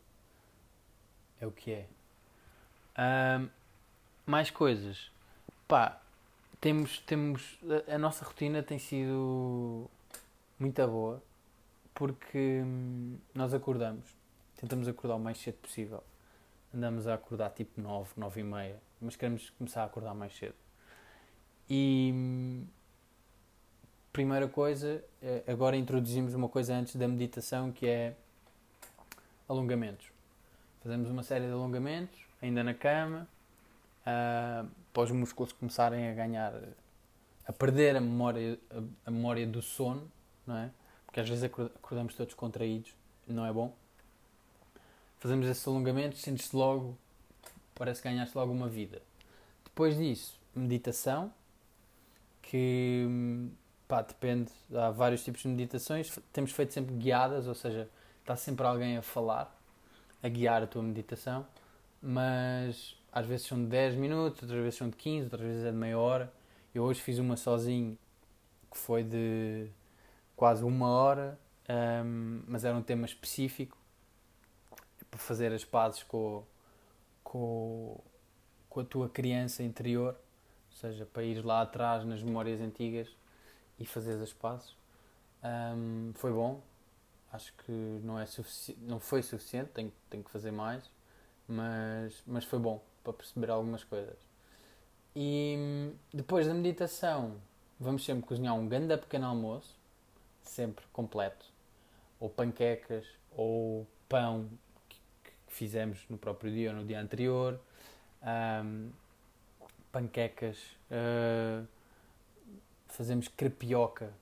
é 1.40 1.46
o 1.46 1.52
que 1.52 1.70
é. 1.70 1.86
Um, 2.98 3.48
mais 4.26 4.50
coisas. 4.50 5.12
Pá, 5.68 6.00
temos, 6.60 6.98
temos. 7.00 7.56
A, 7.88 7.94
a 7.94 7.98
nossa 7.98 8.24
rotina 8.24 8.64
tem 8.64 8.80
sido 8.80 9.88
muito 10.58 10.84
boa 10.88 11.22
porque 11.94 12.62
hum, 12.64 13.16
nós 13.32 13.54
acordamos, 13.54 14.04
tentamos 14.56 14.88
acordar 14.88 15.14
o 15.14 15.20
mais 15.20 15.38
cedo 15.38 15.58
possível. 15.58 16.02
Andamos 16.74 17.06
a 17.06 17.14
acordar 17.14 17.50
tipo 17.50 17.80
9, 17.80 18.10
9 18.16 18.40
e 18.40 18.44
meia, 18.44 18.80
mas 19.00 19.14
queremos 19.14 19.50
começar 19.50 19.82
a 19.82 19.86
acordar 19.86 20.14
mais 20.14 20.36
cedo. 20.36 20.54
E 21.70 22.10
hum, 22.12 22.66
primeira 24.12 24.46
coisa, 24.46 25.02
eh, 25.22 25.42
agora 25.46 25.76
introduzimos 25.76 26.34
uma 26.34 26.48
coisa 26.48 26.74
antes 26.74 26.96
da 26.96 27.08
meditação 27.08 27.72
que 27.72 27.86
é 27.86 28.14
alongamentos. 29.48 30.06
Fazemos 30.82 31.08
uma 31.10 31.22
série 31.22 31.46
de 31.46 31.52
alongamentos, 31.52 32.18
ainda 32.40 32.62
na 32.62 32.74
cama, 32.74 33.28
uh, 34.02 34.68
para 34.92 35.02
os 35.02 35.10
músculos 35.12 35.52
começarem 35.52 36.10
a 36.10 36.14
ganhar, 36.14 36.52
a 37.46 37.52
perder 37.52 37.96
a 37.96 38.00
memória, 38.00 38.58
a, 38.70 39.08
a 39.08 39.10
memória 39.10 39.46
do 39.46 39.62
sono, 39.62 40.10
não 40.46 40.56
é? 40.56 40.70
Porque 41.06 41.20
às 41.20 41.28
vezes 41.28 41.44
acordamos 41.44 42.14
todos 42.14 42.34
contraídos, 42.34 42.92
não 43.28 43.46
é 43.46 43.52
bom. 43.52 43.74
Fazemos 45.20 45.46
esses 45.46 45.66
alongamentos, 45.66 46.20
sentes 46.20 46.50
logo, 46.52 46.98
parece 47.74 48.02
que 48.02 48.08
ganhaste 48.08 48.36
logo 48.36 48.52
uma 48.52 48.68
vida. 48.68 49.00
Depois 49.64 49.96
disso, 49.96 50.38
meditação, 50.54 51.32
que 52.42 53.06
pá, 53.92 54.00
depende, 54.00 54.50
há 54.72 54.90
vários 54.90 55.22
tipos 55.22 55.42
de 55.42 55.48
meditações. 55.48 56.18
Temos 56.32 56.50
feito 56.52 56.72
sempre 56.72 56.94
guiadas, 56.94 57.46
ou 57.46 57.54
seja, 57.54 57.90
está 58.22 58.34
sempre 58.34 58.66
alguém 58.66 58.96
a 58.96 59.02
falar, 59.02 59.54
a 60.22 60.28
guiar 60.30 60.62
a 60.62 60.66
tua 60.66 60.82
meditação, 60.82 61.46
mas 62.00 62.96
às 63.12 63.26
vezes 63.26 63.46
são 63.46 63.62
de 63.62 63.66
10 63.68 63.96
minutos, 63.96 64.44
outras 64.44 64.62
vezes 64.62 64.76
são 64.76 64.88
de 64.88 64.96
15, 64.96 65.24
outras 65.24 65.42
vezes 65.42 65.64
é 65.66 65.70
de 65.70 65.76
meia 65.76 65.98
hora. 65.98 66.32
Eu 66.74 66.84
hoje 66.84 67.02
fiz 67.02 67.18
uma 67.18 67.36
sozinho 67.36 67.98
que 68.70 68.78
foi 68.78 69.04
de 69.04 69.68
quase 70.34 70.64
uma 70.64 70.88
hora, 70.88 71.38
um, 72.02 72.44
mas 72.48 72.64
era 72.64 72.74
um 72.74 72.82
tema 72.82 73.04
específico 73.04 73.76
para 75.10 75.20
fazer 75.20 75.52
as 75.52 75.66
pazes 75.66 76.02
com, 76.02 76.42
com, 77.22 78.00
com 78.70 78.80
a 78.80 78.84
tua 78.84 79.10
criança 79.10 79.62
interior, 79.62 80.16
ou 80.70 80.76
seja, 80.78 81.04
para 81.04 81.22
ir 81.24 81.44
lá 81.44 81.60
atrás 81.60 82.06
nas 82.06 82.22
memórias 82.22 82.58
antigas 82.58 83.20
e 83.82 83.86
fazer 83.86 84.22
as 84.22 84.32
pazes. 84.32 84.74
Um, 85.42 86.12
foi 86.14 86.32
bom, 86.32 86.62
acho 87.32 87.52
que 87.64 87.72
não, 87.72 88.18
é 88.18 88.24
não 88.78 89.00
foi 89.00 89.22
suficiente, 89.22 89.70
tenho, 89.70 89.92
tenho 90.08 90.22
que 90.22 90.30
fazer 90.30 90.52
mais, 90.52 90.88
mas, 91.48 92.22
mas 92.24 92.44
foi 92.44 92.60
bom 92.60 92.80
para 93.02 93.12
perceber 93.12 93.50
algumas 93.50 93.82
coisas. 93.82 94.16
E 95.16 95.92
depois 96.14 96.46
da 96.46 96.54
meditação, 96.54 97.36
vamos 97.78 98.04
sempre 98.04 98.24
cozinhar 98.24 98.54
um 98.54 98.68
grande 98.68 98.96
pequeno 98.96 99.26
almoço, 99.26 99.76
sempre 100.42 100.84
completo, 100.92 101.44
ou 102.20 102.30
panquecas, 102.30 103.04
ou 103.32 103.86
pão 104.08 104.48
que, 104.88 104.96
que 105.24 105.32
fizemos 105.48 106.06
no 106.08 106.16
próprio 106.16 106.52
dia 106.52 106.70
ou 106.70 106.76
no 106.76 106.84
dia 106.84 107.00
anterior, 107.00 107.60
um, 108.64 108.90
panquecas, 109.90 110.56
uh, 110.88 111.66
fazemos 112.92 113.28
crepioca, 113.28 114.12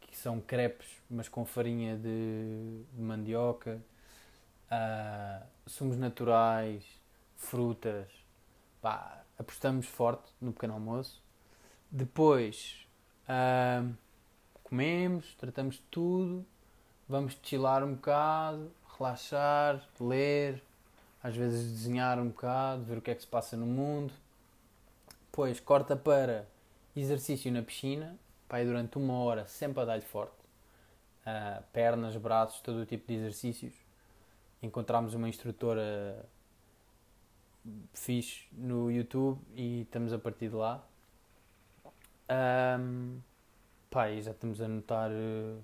que 0.00 0.16
são 0.16 0.40
crepes, 0.40 0.88
mas 1.10 1.28
com 1.28 1.44
farinha 1.44 1.96
de, 1.96 2.82
de 2.92 3.00
mandioca, 3.00 3.80
uh, 4.70 5.46
sumos 5.66 5.96
naturais, 5.96 6.84
frutas, 7.36 8.08
pá, 8.80 9.22
apostamos 9.38 9.86
forte 9.86 10.32
no 10.40 10.52
pequeno 10.52 10.74
almoço. 10.74 11.22
Depois 11.90 12.86
uh, 13.24 13.92
comemos, 14.62 15.34
tratamos 15.34 15.76
de 15.76 15.82
tudo, 15.90 16.44
vamos 17.08 17.36
chilar 17.42 17.82
um 17.82 17.94
bocado, 17.94 18.70
relaxar, 18.98 19.82
ler, 19.98 20.62
às 21.22 21.34
vezes 21.34 21.72
desenhar 21.72 22.18
um 22.18 22.28
bocado, 22.28 22.84
ver 22.84 22.98
o 22.98 23.00
que 23.00 23.10
é 23.10 23.14
que 23.14 23.22
se 23.22 23.26
passa 23.26 23.56
no 23.56 23.66
mundo. 23.66 24.12
Depois 25.30 25.58
corta 25.60 25.96
para 25.96 26.46
exercício 26.96 27.52
na 27.52 27.62
piscina, 27.62 28.18
pá, 28.48 28.62
durante 28.62 28.98
uma 28.98 29.14
hora 29.14 29.46
sempre 29.46 29.80
a 29.80 29.84
dar-lhe 29.84 30.02
forte. 30.02 30.40
Uh, 31.20 31.62
pernas, 31.72 32.16
braços, 32.16 32.60
todo 32.60 32.80
o 32.80 32.86
tipo 32.86 33.06
de 33.06 33.14
exercícios. 33.14 33.74
Encontramos 34.62 35.14
uma 35.14 35.28
instrutora 35.28 36.26
fixe 37.92 38.46
no 38.52 38.90
YouTube 38.90 39.40
e 39.54 39.82
estamos 39.82 40.12
a 40.12 40.18
partir 40.18 40.48
de 40.48 40.56
lá. 40.56 40.84
Um, 42.78 43.20
pá, 43.90 44.10
e 44.10 44.22
já 44.22 44.30
estamos 44.30 44.60
a 44.60 44.68
notar. 44.68 45.10
Eh, 45.10 45.56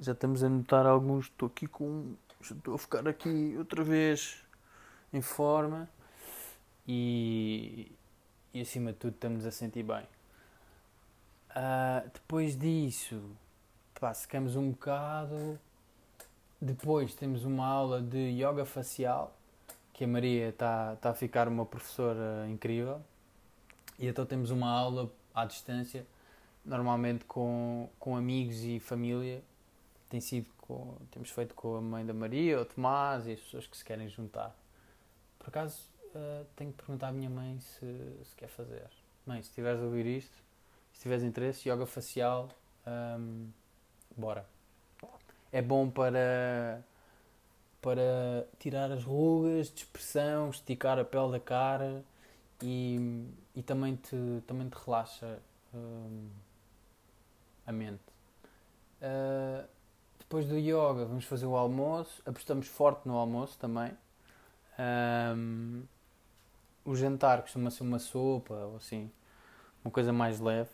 já 0.00 0.12
estamos 0.12 0.42
a 0.42 0.48
notar 0.48 0.86
alguns. 0.86 1.26
Estou 1.26 1.48
aqui 1.48 1.66
com. 1.66 2.14
Estou 2.40 2.74
a 2.74 2.78
ficar 2.78 3.08
aqui 3.08 3.54
outra 3.58 3.82
vez 3.82 4.42
em 5.12 5.20
forma 5.20 5.88
e, 6.86 7.90
e 8.52 8.60
acima 8.60 8.92
de 8.92 8.98
tudo 8.98 9.14
estamos 9.14 9.44
a 9.46 9.50
sentir 9.50 9.82
bem. 9.82 10.15
Uh, 11.56 12.10
depois 12.12 12.54
disso, 12.54 13.34
pá, 13.98 14.12
secamos 14.12 14.56
um 14.56 14.72
bocado. 14.72 15.58
Depois 16.60 17.14
temos 17.14 17.44
uma 17.44 17.66
aula 17.66 18.02
de 18.02 18.18
yoga 18.18 18.66
facial 18.66 19.34
que 19.94 20.04
a 20.04 20.06
Maria 20.06 20.50
está 20.50 20.96
tá 20.96 21.10
a 21.10 21.14
ficar 21.14 21.48
uma 21.48 21.64
professora 21.64 22.46
incrível 22.48 23.00
e 23.98 24.06
então 24.06 24.26
temos 24.26 24.50
uma 24.50 24.70
aula 24.70 25.10
à 25.34 25.46
distância, 25.46 26.06
normalmente 26.64 27.24
com, 27.24 27.88
com 27.98 28.16
amigos 28.16 28.62
e 28.62 28.78
família. 28.78 29.42
Tem 30.10 30.20
sido 30.20 30.50
com, 30.58 30.94
temos 31.10 31.30
feito 31.30 31.54
com 31.54 31.76
a 31.76 31.80
mãe 31.80 32.04
da 32.04 32.12
Maria, 32.12 32.60
o 32.60 32.64
Tomás 32.66 33.26
e 33.26 33.32
as 33.32 33.40
pessoas 33.40 33.66
que 33.66 33.76
se 33.76 33.84
querem 33.84 34.08
juntar. 34.08 34.54
Por 35.38 35.48
acaso 35.48 35.88
uh, 36.14 36.44
tenho 36.54 36.72
que 36.72 36.78
perguntar 36.78 37.08
à 37.08 37.12
minha 37.12 37.30
mãe 37.30 37.58
se, 37.60 37.86
se 38.24 38.36
quer 38.36 38.48
fazer. 38.48 38.86
Mãe, 39.26 39.42
se 39.42 39.48
estiveres 39.48 39.80
a 39.80 39.84
ouvir 39.84 40.04
isto, 40.06 40.45
se 40.96 41.02
tiveres 41.02 41.22
interesse, 41.22 41.68
yoga 41.68 41.84
facial, 41.84 42.48
um, 42.86 43.50
bora. 44.16 44.46
É 45.52 45.60
bom 45.60 45.90
para 45.90 46.82
para 47.82 48.48
tirar 48.58 48.90
as 48.90 49.04
rugas, 49.04 49.72
expressão, 49.76 50.50
esticar 50.50 50.98
a 50.98 51.04
pele 51.04 51.30
da 51.30 51.38
cara 51.38 52.02
e, 52.60 53.28
e 53.54 53.62
também, 53.62 53.94
te, 53.94 54.16
também 54.44 54.68
te 54.68 54.76
relaxa 54.84 55.38
hum, 55.72 56.28
a 57.64 57.70
mente. 57.70 58.02
Uh, 59.00 59.68
depois 60.18 60.48
do 60.48 60.58
yoga, 60.58 61.04
vamos 61.04 61.26
fazer 61.26 61.46
o 61.46 61.54
almoço. 61.54 62.20
Apostamos 62.26 62.66
forte 62.66 63.06
no 63.06 63.16
almoço 63.16 63.56
também. 63.56 63.92
Um, 65.36 65.84
o 66.84 66.96
jantar 66.96 67.42
costuma 67.42 67.70
ser 67.70 67.84
uma 67.84 68.00
sopa 68.00 68.54
ou 68.54 68.76
assim, 68.78 69.12
uma 69.84 69.92
coisa 69.92 70.12
mais 70.12 70.40
leve, 70.40 70.70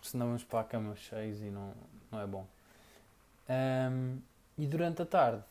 porque 0.00 0.08
senão 0.08 0.28
vamos 0.28 0.42
para 0.42 0.60
a 0.60 0.64
cama 0.64 0.96
cheios 0.96 1.42
e 1.42 1.50
não, 1.50 1.74
não 2.10 2.20
é 2.20 2.26
bom. 2.26 2.46
Um, 3.48 4.18
e 4.56 4.66
durante 4.66 5.02
a 5.02 5.06
tarde, 5.06 5.44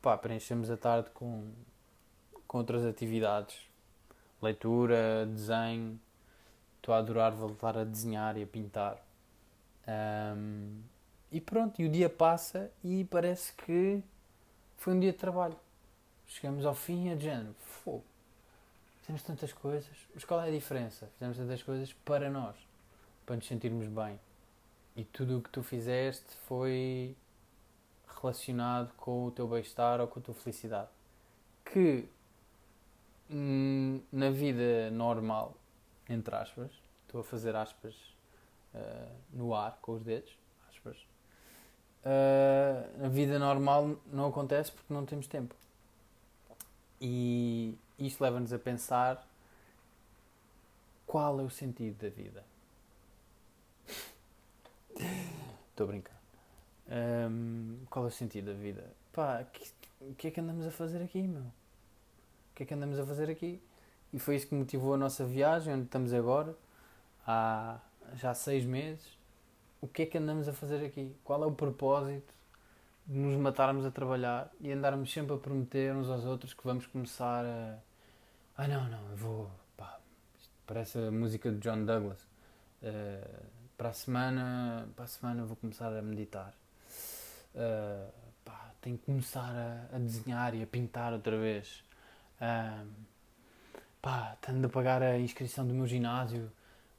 pá, 0.00 0.16
preenchemos 0.16 0.70
a 0.70 0.76
tarde 0.76 1.10
com, 1.10 1.50
com 2.46 2.58
outras 2.58 2.86
atividades, 2.86 3.58
leitura, 4.40 5.26
desenho. 5.26 5.98
Estou 6.76 6.94
a 6.94 6.98
adorar 6.98 7.32
voltar 7.32 7.76
a 7.76 7.82
desenhar 7.82 8.36
e 8.36 8.44
a 8.44 8.46
pintar. 8.46 9.04
Um, 9.88 10.80
e 11.32 11.40
pronto, 11.40 11.82
e 11.82 11.86
o 11.86 11.90
dia 11.90 12.08
passa 12.08 12.70
e 12.84 13.04
parece 13.04 13.52
que 13.54 14.00
foi 14.76 14.94
um 14.94 15.00
dia 15.00 15.10
de 15.10 15.18
trabalho. 15.18 15.56
Chegamos 16.28 16.64
ao 16.64 16.74
fim 16.74 17.08
e 17.08 17.08
é 17.08 17.16
de 17.16 17.24
género. 17.24 17.56
Fizemos 19.00 19.22
tantas 19.22 19.52
coisas, 19.52 19.90
mas 20.14 20.24
qual 20.24 20.40
é 20.40 20.48
a 20.48 20.52
diferença? 20.52 21.08
Fizemos 21.14 21.36
tantas 21.36 21.62
coisas 21.62 21.92
para 22.04 22.30
nós, 22.30 22.56
para 23.24 23.36
nos 23.36 23.46
sentirmos 23.46 23.86
bem. 23.86 24.18
E 24.96 25.04
tudo 25.04 25.38
o 25.38 25.42
que 25.42 25.50
tu 25.50 25.62
fizeste 25.62 26.36
foi 26.46 27.16
relacionado 28.20 28.92
com 28.96 29.26
o 29.26 29.30
teu 29.30 29.46
bem-estar 29.48 30.00
ou 30.00 30.06
com 30.06 30.20
a 30.20 30.22
tua 30.22 30.34
felicidade. 30.34 30.88
Que 31.64 32.08
hum, 33.30 34.00
na 34.12 34.30
vida 34.30 34.90
normal, 34.90 35.54
entre 36.08 36.34
aspas, 36.34 36.70
estou 37.06 37.20
a 37.20 37.24
fazer 37.24 37.56
aspas 37.56 37.94
uh, 38.74 39.10
no 39.32 39.54
ar 39.54 39.78
com 39.80 39.92
os 39.92 40.02
dedos, 40.02 40.36
aspas, 40.70 40.96
uh, 42.04 42.98
na 42.98 43.08
vida 43.08 43.38
normal 43.38 43.96
não 44.12 44.28
acontece 44.28 44.70
porque 44.72 44.92
não 44.92 45.04
temos 45.04 45.26
tempo. 45.26 45.54
E 47.00 47.76
isto 47.98 48.22
leva-nos 48.22 48.52
a 48.52 48.58
pensar 48.58 49.26
qual 51.06 51.40
é 51.40 51.42
o 51.42 51.50
sentido 51.50 52.02
da 52.02 52.08
vida. 52.08 52.44
Estou 55.70 55.84
a 55.84 55.86
brincar. 55.86 56.20
Um, 56.88 57.78
qual 57.90 58.04
é 58.04 58.08
o 58.08 58.10
sentido 58.10 58.52
da 58.52 58.58
vida? 58.58 58.84
Pá, 59.12 59.44
o 60.00 60.14
que 60.14 60.28
é 60.28 60.30
que 60.30 60.40
andamos 60.40 60.66
a 60.66 60.70
fazer 60.70 61.02
aqui, 61.02 61.22
meu? 61.22 61.42
O 61.42 62.54
que 62.54 62.62
é 62.62 62.66
que 62.66 62.74
andamos 62.74 62.98
a 62.98 63.06
fazer 63.06 63.30
aqui? 63.30 63.60
E 64.12 64.18
foi 64.18 64.36
isso 64.36 64.46
que 64.46 64.54
motivou 64.54 64.94
a 64.94 64.96
nossa 64.96 65.24
viagem, 65.24 65.74
onde 65.74 65.86
estamos 65.86 66.12
agora, 66.12 66.54
há 67.26 67.80
já 68.14 68.34
seis 68.34 68.64
meses. 68.64 69.18
O 69.80 69.88
que 69.88 70.02
é 70.02 70.06
que 70.06 70.16
andamos 70.18 70.48
a 70.48 70.52
fazer 70.52 70.84
aqui? 70.84 71.14
Qual 71.24 71.42
é 71.42 71.46
o 71.46 71.52
propósito 71.52 72.32
de 73.06 73.18
nos 73.18 73.36
matarmos 73.36 73.84
a 73.84 73.90
trabalhar 73.90 74.50
e 74.60 74.72
andarmos 74.72 75.12
sempre 75.12 75.34
a 75.34 75.38
prometer 75.38 75.94
uns 75.94 76.08
aos 76.08 76.24
outros 76.24 76.54
que 76.54 76.64
vamos 76.64 76.86
começar 76.86 77.44
a. 77.44 77.78
Ah, 78.56 78.68
não, 78.68 78.88
não, 78.88 79.10
eu 79.10 79.16
vou. 79.16 79.50
Pá, 79.76 79.98
parece 80.66 80.98
a 80.98 81.10
música 81.10 81.50
de 81.50 81.58
John 81.58 81.84
Douglas. 81.84 82.22
Uh, 82.82 83.63
para 83.76 83.88
a 83.90 83.92
semana, 83.92 84.88
para 84.94 85.04
a 85.04 85.08
semana 85.08 85.44
vou 85.44 85.56
começar 85.56 85.96
a 85.96 86.02
meditar. 86.02 86.54
Uh, 87.54 88.10
pá, 88.44 88.72
tenho 88.80 88.98
que 88.98 89.04
começar 89.04 89.50
a, 89.54 89.96
a, 89.96 89.98
desenhar 89.98 90.54
e 90.54 90.62
a 90.62 90.66
pintar 90.66 91.12
outra 91.12 91.38
vez. 91.38 91.84
Uh, 92.40 92.86
pá, 94.00 94.36
tendo 94.40 94.66
a 94.66 94.68
pagar 94.68 95.02
a 95.02 95.18
inscrição 95.18 95.66
do 95.66 95.74
meu 95.74 95.86
ginásio, 95.86 96.50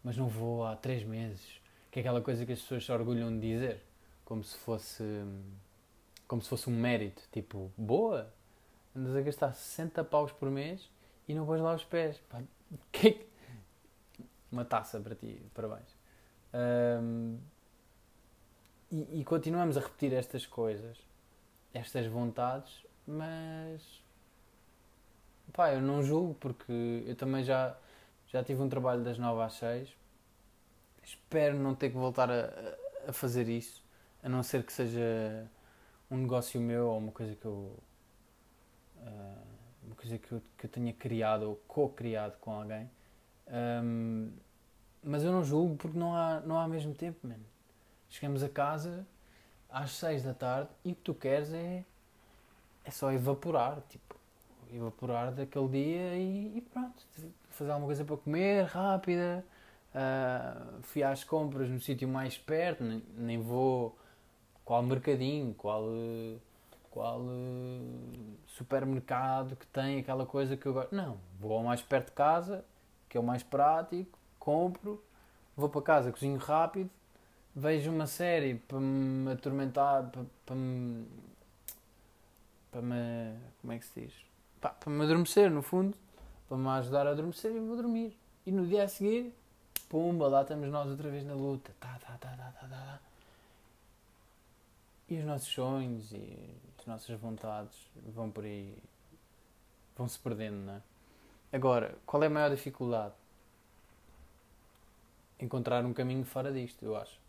mas 0.04 0.18
não 0.18 0.28
vou 0.28 0.66
há 0.66 0.76
três 0.76 1.04
meses. 1.04 1.60
Que 1.92 2.00
é 2.00 2.02
aquela 2.02 2.22
coisa 2.22 2.46
que 2.46 2.52
as 2.52 2.62
pessoas 2.62 2.86
se 2.86 2.92
orgulham 2.92 3.34
de 3.34 3.54
dizer, 3.54 3.82
como 4.26 4.44
se 4.44 4.58
fosse 4.58 5.04
como 6.28 6.42
se 6.42 6.50
fosse 6.50 6.70
um 6.70 6.74
mérito. 6.74 7.22
Tipo, 7.32 7.72
boa, 7.78 8.32
andas 8.96 9.16
a 9.16 9.22
gastar 9.22 9.54
60 9.54 10.04
paus 10.04 10.32
por 10.32 10.50
mês 10.50 10.90
e 11.28 11.34
não 11.34 11.46
pões 11.46 11.62
lá 11.62 11.74
os 11.74 11.84
pés. 11.84 12.18
Pá, 12.30 12.42
que... 12.92 13.08
É 13.08 14.26
uma 14.52 14.64
taça 14.64 15.00
para 15.00 15.16
ti, 15.16 15.42
parabéns. 15.54 15.95
Um, 16.56 17.38
e, 18.90 19.20
e, 19.20 19.26
continuamos 19.26 19.76
a 19.76 19.82
repetir 19.82 20.14
estas 20.14 20.46
coisas, 20.46 20.98
estas 21.74 22.06
vontades, 22.08 22.86
mas 23.06 24.02
pá, 25.52 25.74
eu 25.74 25.82
não 25.82 26.02
julgo 26.02 26.34
porque 26.36 27.04
eu 27.06 27.16
também 27.16 27.44
já, 27.44 27.76
já 28.28 28.42
tive 28.42 28.62
um 28.62 28.70
trabalho 28.70 29.04
das 29.04 29.18
9 29.18 29.42
às 29.42 29.54
6. 29.56 29.90
Espero 31.04 31.58
não 31.60 31.76
ter 31.76 31.90
que 31.90 31.98
voltar 31.98 32.32
a, 32.32 32.50
a 33.08 33.12
fazer 33.12 33.50
isso, 33.50 33.84
a 34.24 34.30
não 34.30 34.42
ser 34.42 34.64
que 34.64 34.72
seja 34.72 35.50
um 36.10 36.18
negócio 36.18 36.62
meu 36.62 36.88
ou 36.88 36.98
uma 36.98 37.12
coisa 37.12 37.36
que 37.36 37.46
eu. 37.46 37.78
Uh, 38.98 39.56
uma 39.84 39.96
coisa 39.96 40.18
que 40.18 40.32
eu, 40.32 40.42
que 40.58 40.66
eu 40.66 40.70
tenha 40.70 40.94
criado 40.94 41.44
ou 41.44 41.56
co-criado 41.68 42.38
com 42.40 42.52
alguém. 42.52 42.90
Um, 43.48 44.32
mas 45.06 45.24
eu 45.24 45.32
não 45.32 45.44
julgo 45.44 45.76
porque 45.76 45.98
não 45.98 46.16
há, 46.16 46.40
não 46.42 46.60
há 46.60 46.68
mesmo 46.68 46.94
tempo, 46.94 47.28
mano. 47.28 47.46
Chegamos 48.10 48.42
a 48.42 48.50
casa 48.50 49.06
às 49.70 49.92
6 49.92 50.24
da 50.24 50.34
tarde 50.34 50.70
e 50.84 50.92
o 50.92 50.96
que 50.96 51.02
tu 51.02 51.14
queres 51.14 51.54
é, 51.54 51.86
é 52.84 52.92
só 52.92 53.12
evaporar, 53.12 53.82
tipo, 53.88 54.16
evaporar 54.74 55.32
daquele 55.32 55.68
dia 55.68 56.16
e, 56.16 56.58
e 56.58 56.62
pronto. 56.62 57.04
Fazer 57.52 57.72
alguma 57.72 57.88
coisa 57.88 58.04
para 58.04 58.18
comer, 58.18 58.66
rápida. 58.66 59.46
Uh, 59.94 60.82
fui 60.82 61.04
às 61.04 61.24
compras 61.24 61.70
no 61.70 61.80
sítio 61.80 62.08
mais 62.08 62.38
perto, 62.38 62.84
nem, 62.84 63.02
nem 63.16 63.42
vou 63.42 63.98
qual 64.66 64.82
mercadinho, 64.84 65.54
qual, 65.54 65.86
qual 66.90 67.22
supermercado 68.48 69.56
que 69.56 69.68
tem 69.68 70.00
aquela 70.00 70.26
coisa 70.26 70.58
que 70.58 70.66
eu 70.66 70.74
gosto. 70.74 70.94
Não, 70.94 71.18
vou 71.40 71.54
ao 71.54 71.64
mais 71.64 71.82
perto 71.82 72.08
de 72.08 72.14
casa, 72.14 72.66
que 73.08 73.16
é 73.16 73.20
o 73.20 73.24
mais 73.24 73.44
prático, 73.44 74.18
compro, 74.46 75.04
vou 75.58 75.68
para 75.68 75.82
casa, 75.82 76.12
cozinho 76.12 76.38
rápido, 76.38 76.90
vejo 77.56 77.92
uma 77.92 78.06
série 78.06 78.56
para 78.56 78.80
me 78.80 79.32
atormentar, 79.32 80.12
para, 80.12 80.24
para 80.46 80.56
me. 80.56 81.08
para 82.72 82.82
me. 82.84 83.40
como 83.60 83.74
é 83.74 83.80
que 83.80 83.86
se 83.86 84.02
diz? 84.02 84.14
Para 84.62 84.76
me 84.88 85.04
adormecer, 85.04 85.50
no 85.50 85.64
fundo, 85.64 85.98
para 86.48 86.58
me 86.58 86.68
ajudar 86.70 87.08
a 87.08 87.12
adormecer 87.12 87.52
e 87.52 87.60
vou 87.60 87.76
dormir. 87.76 88.16
E 88.46 88.52
no 88.52 88.68
dia 88.68 88.84
a 88.84 88.88
seguir, 88.88 89.34
pumba, 89.90 90.28
lá 90.28 90.44
estamos 90.44 90.70
nós 90.70 90.88
outra 90.88 91.10
vez 91.10 91.26
na 91.26 91.34
luta. 91.34 91.76
Tá, 91.80 91.98
tá, 92.00 92.16
tá, 92.20 92.30
tá, 92.30 92.52
tá, 92.60 92.68
tá. 92.68 93.00
E 95.10 95.18
os 95.18 95.26
nossos 95.26 95.48
sonhos 95.48 96.12
e 96.12 96.38
as 96.80 96.86
nossas 96.86 97.20
vontades 97.20 97.76
vão 98.14 98.30
por 98.30 98.44
aí. 98.44 98.78
vão 99.98 100.08
se 100.08 100.20
perdendo, 100.20 100.58
não 100.58 100.74
é? 100.74 100.82
Agora, 101.52 101.96
qual 102.06 102.22
é 102.24 102.28
a 102.28 102.30
maior 102.30 102.50
dificuldade? 102.50 103.14
Encontrar 105.40 105.86
um 105.86 105.94
caminho 105.94 106.26
fora 106.26 106.52
disto, 106.52 106.84
eu 106.84 106.96
acho. 106.96 107.20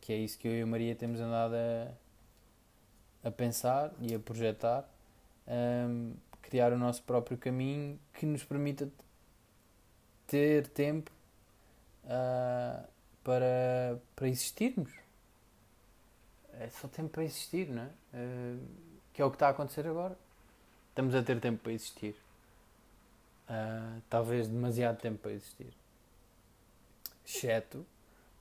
Que 0.00 0.12
é 0.12 0.16
isso 0.16 0.38
que 0.38 0.48
eu 0.48 0.52
e 0.52 0.62
a 0.62 0.66
Maria 0.66 0.94
temos 0.94 1.20
andado 1.20 1.54
a, 1.54 3.28
a 3.28 3.30
pensar 3.30 3.92
e 4.00 4.14
a 4.14 4.18
projetar. 4.18 4.88
Um, 5.46 6.14
criar 6.42 6.72
o 6.72 6.78
nosso 6.78 7.02
próprio 7.02 7.38
caminho 7.38 7.98
que 8.14 8.26
nos 8.26 8.44
permita 8.44 8.88
ter 10.26 10.66
tempo 10.68 11.10
uh, 12.04 12.86
para, 13.24 13.98
para 14.14 14.28
existirmos. 14.28 14.92
É 16.54 16.68
só 16.68 16.88
tempo 16.88 17.08
para 17.08 17.24
existir, 17.24 17.68
não 17.68 17.82
é? 17.82 17.90
Uh, 18.14 18.60
que 19.12 19.22
é 19.22 19.24
o 19.24 19.30
que 19.30 19.36
está 19.36 19.48
a 19.48 19.50
acontecer 19.50 19.86
agora. 19.86 20.16
Estamos 20.90 21.14
a 21.14 21.22
ter 21.22 21.40
tempo 21.40 21.62
para 21.62 21.72
existir. 21.72 22.14
Uh, 23.48 24.02
talvez 24.08 24.48
demasiado 24.48 24.98
tempo 25.00 25.18
para 25.18 25.32
existir 25.32 25.72
exceto 27.26 27.86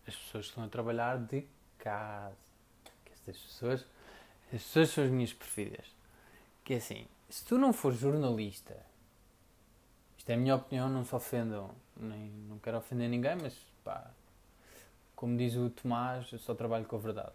as 0.07 0.15
pessoas 0.15 0.45
que 0.45 0.51
estão 0.51 0.63
a 0.63 0.67
trabalhar 0.67 1.17
de 1.17 1.45
casa. 1.77 2.35
Que 3.05 3.13
estas 3.13 3.37
pessoas, 3.37 3.85
as 4.53 4.63
pessoas 4.63 4.89
são 4.89 5.03
as 5.03 5.09
minhas 5.09 5.33
preferidas. 5.33 5.85
Que 6.63 6.75
é 6.75 6.77
assim, 6.77 7.07
se 7.29 7.45
tu 7.45 7.57
não 7.57 7.73
fores 7.73 7.99
jornalista, 7.99 8.77
isto 10.17 10.29
é 10.29 10.33
a 10.33 10.37
minha 10.37 10.55
opinião, 10.55 10.89
não 10.89 11.03
se 11.03 11.15
ofendam, 11.15 11.71
nem, 11.95 12.29
não 12.47 12.59
quero 12.59 12.77
ofender 12.77 13.09
ninguém, 13.09 13.35
mas 13.35 13.57
pá, 13.83 14.11
como 15.15 15.37
diz 15.37 15.55
o 15.55 15.69
Tomás, 15.69 16.31
eu 16.31 16.39
só 16.39 16.53
trabalho 16.53 16.85
com 16.85 16.95
a 16.95 16.99
verdade. 16.99 17.33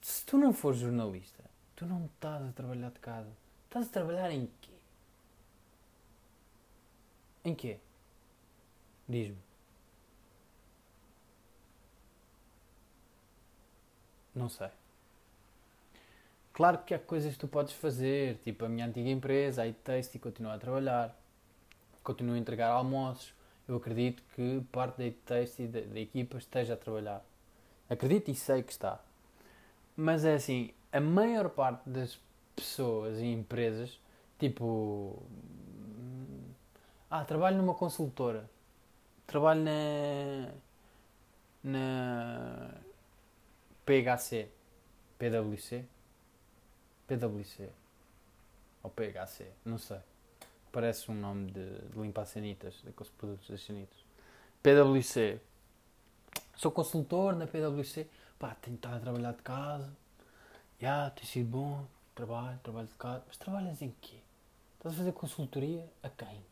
se 0.00 0.24
tu 0.24 0.38
não 0.38 0.52
fores 0.52 0.78
jornalista, 0.78 1.44
tu 1.76 1.84
não 1.84 2.06
estás 2.06 2.42
a 2.48 2.52
trabalhar 2.52 2.90
de 2.90 2.98
casa. 2.98 3.30
Estás 3.66 3.86
a 3.86 3.90
trabalhar 3.90 4.30
em 4.30 4.48
quê? 4.60 4.77
Em 7.48 7.54
quê? 7.54 7.78
Diz-me. 9.08 9.38
Não 14.34 14.50
sei. 14.50 14.68
Claro 16.52 16.78
que 16.84 16.92
há 16.92 16.98
coisas 16.98 17.32
que 17.32 17.38
tu 17.38 17.48
podes 17.48 17.72
fazer, 17.72 18.36
tipo 18.44 18.66
a 18.66 18.68
minha 18.68 18.84
antiga 18.84 19.08
empresa, 19.08 19.62
a 19.62 19.66
continua 20.18 20.54
a 20.54 20.58
trabalhar, 20.58 21.16
continua 22.02 22.34
a 22.34 22.38
entregar 22.38 22.68
almoços, 22.68 23.32
eu 23.66 23.76
acredito 23.76 24.22
que 24.34 24.62
parte 24.70 24.98
da 24.98 25.16
Taste 25.24 25.62
e 25.62 25.66
da, 25.68 25.80
da 25.80 26.00
equipa 26.00 26.36
esteja 26.36 26.74
a 26.74 26.76
trabalhar. 26.76 27.24
Acredito 27.88 28.30
e 28.30 28.34
sei 28.34 28.62
que 28.62 28.72
está. 28.72 29.00
Mas 29.96 30.22
é 30.26 30.34
assim, 30.34 30.70
a 30.92 31.00
maior 31.00 31.48
parte 31.48 31.88
das 31.88 32.20
pessoas 32.54 33.18
e 33.18 33.24
empresas, 33.24 33.98
tipo. 34.38 35.22
Ah, 37.10 37.24
trabalho 37.24 37.56
numa 37.56 37.74
consultora. 37.74 38.48
Trabalho 39.26 39.62
na. 39.62 40.52
na. 41.64 42.70
PHC. 43.86 44.48
PWC? 45.18 45.84
PWC. 47.06 47.70
Ou 48.82 48.90
PHC, 48.90 49.50
não 49.64 49.78
sei. 49.78 49.98
Parece 50.70 51.10
um 51.10 51.14
nome 51.14 51.50
de, 51.50 51.78
de 51.88 51.98
limpar 51.98 52.26
sanitas, 52.26 52.80
daqueles 52.84 53.10
produtos 53.12 53.48
das 53.48 53.62
sanitas. 53.62 53.98
PWC. 54.62 55.40
Sou 56.54 56.70
consultor 56.70 57.34
na 57.34 57.46
PWC. 57.46 58.06
Pá, 58.38 58.54
tenho 58.54 58.76
estado 58.76 58.96
a 58.96 59.00
trabalhar 59.00 59.32
de 59.32 59.42
casa. 59.42 59.90
Já, 60.78 60.88
yeah, 60.88 61.10
tem 61.10 61.24
sido 61.24 61.48
bom. 61.48 61.86
Trabalho, 62.14 62.58
trabalho 62.62 62.86
de 62.86 62.94
casa. 62.94 63.24
Mas 63.26 63.36
trabalhas 63.38 63.80
em 63.80 63.94
quê? 64.00 64.18
Estás 64.76 64.94
a 64.94 64.98
fazer 64.98 65.12
consultoria 65.12 65.90
a 66.02 66.10
quem? 66.10 66.44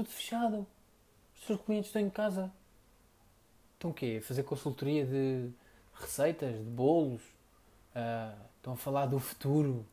Tudo 0.00 0.08
fechado. 0.08 0.66
Os 1.34 1.46
teus 1.46 1.60
clientes 1.60 1.88
estão 1.88 2.00
em 2.00 2.08
casa. 2.08 2.50
Estão 3.74 3.90
o 3.90 3.92
quê? 3.94 4.18
A 4.18 4.26
fazer 4.26 4.44
consultoria 4.44 5.04
de 5.04 5.50
receitas, 5.94 6.56
de 6.56 6.62
bolos? 6.62 7.20
Uh, 7.94 8.34
estão 8.56 8.72
a 8.72 8.76
falar 8.76 9.04
do 9.04 9.18
futuro 9.18 9.84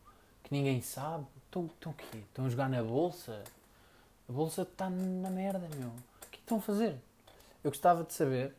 que 0.45 0.53
ninguém 0.53 0.81
sabe? 0.81 1.25
Estão, 1.43 1.65
estão 1.65 1.91
o 1.91 1.95
quê? 1.95 2.19
Estão 2.19 2.45
a 2.45 2.49
jogar 2.49 2.69
na 2.69 2.81
bolsa? 2.81 3.43
A 4.29 4.31
bolsa 4.31 4.61
está 4.61 4.89
na 4.89 5.29
merda, 5.29 5.67
meu. 5.75 5.89
O 5.89 6.29
que 6.31 6.37
estão 6.37 6.59
a 6.59 6.61
fazer? 6.61 6.95
Eu 7.61 7.69
gostava 7.69 8.05
de 8.05 8.13
saber. 8.13 8.55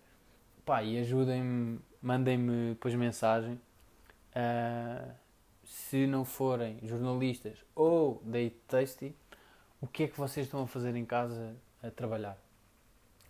Pá, 0.67 0.83
e 0.83 0.99
ajudem-me, 0.99 1.81
mandem-me 2.03 2.75
depois 2.75 2.95
mensagem. 2.95 3.59
Uh, 4.35 5.11
se 5.65 6.07
não 6.07 6.27
forem 6.27 6.79
jornalistas 6.83 7.57
ou 7.75 8.21
date 8.23 8.57
tasty, 8.69 9.15
o 9.81 9.87
que 9.87 10.05
é 10.05 10.09
que 10.09 10.19
vocês 10.19 10.47
estão 10.47 10.63
a 10.63 10.67
fazer 10.67 10.95
em 10.97 11.05
casa 11.05 11.57
a 11.83 11.91
trabalhar? 11.91 12.37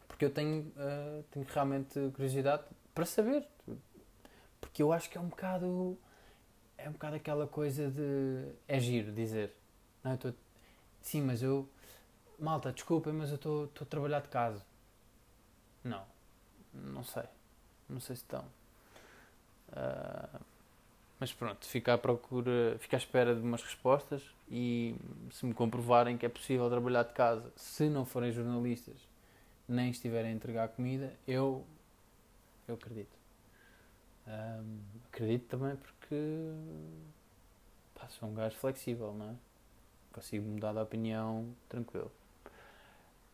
Porque 0.06 0.24
eu 0.24 0.30
tenho, 0.30 0.62
uh, 0.62 1.22
tenho 1.30 1.46
realmente 1.48 2.10
curiosidade 2.14 2.64
para 2.94 3.04
saber. 3.04 3.46
Porque 4.60 4.82
eu 4.82 4.92
acho 4.92 5.08
que 5.08 5.16
é 5.16 5.20
um 5.20 5.28
bocado. 5.28 5.96
É 6.76 6.88
um 6.88 6.92
bocado 6.92 7.16
aquela 7.16 7.46
coisa 7.46 7.90
de. 7.90 8.52
É 8.66 8.80
giro 8.80 9.12
dizer. 9.12 9.54
Não, 10.02 10.12
eu 10.12 10.18
tô, 10.18 10.32
sim, 11.02 11.22
mas 11.22 11.42
eu. 11.42 11.68
Malta, 12.38 12.72
desculpem, 12.72 13.12
mas 13.12 13.30
eu 13.30 13.36
estou 13.36 13.70
a 13.80 13.84
trabalhar 13.84 14.20
de 14.20 14.28
casa. 14.28 14.64
Não. 15.84 16.04
Não 16.72 17.04
sei. 17.04 17.24
Não 17.88 18.00
sei 18.00 18.16
se 18.16 18.22
estão. 18.22 18.44
Uh, 19.70 20.40
mas 21.20 21.32
pronto, 21.32 21.66
fica 21.66 21.94
à 21.94 21.98
procura, 21.98 22.76
fica 22.78 22.96
à 22.96 22.98
espera 22.98 23.34
de 23.34 23.40
umas 23.40 23.62
respostas 23.62 24.22
e 24.50 24.94
se 25.32 25.44
me 25.44 25.52
comprovarem 25.52 26.16
que 26.16 26.24
é 26.24 26.28
possível 26.28 26.68
trabalhar 26.70 27.02
de 27.02 27.12
casa, 27.12 27.52
se 27.56 27.88
não 27.88 28.04
forem 28.04 28.30
jornalistas, 28.30 28.96
nem 29.68 29.90
estiverem 29.90 30.30
a 30.30 30.34
entregar 30.34 30.68
comida, 30.68 31.12
eu, 31.26 31.64
eu 32.68 32.74
acredito. 32.76 33.18
Um, 34.26 34.78
acredito 35.10 35.46
também 35.48 35.74
porque 35.76 36.52
pá, 37.94 38.08
sou 38.08 38.28
um 38.28 38.34
gajo 38.34 38.56
flexível, 38.56 39.12
não 39.12 39.30
é? 39.30 39.34
Consigo 40.12 40.46
mudar 40.48 40.72
de 40.72 40.78
opinião 40.78 41.54
tranquilo. 41.68 42.12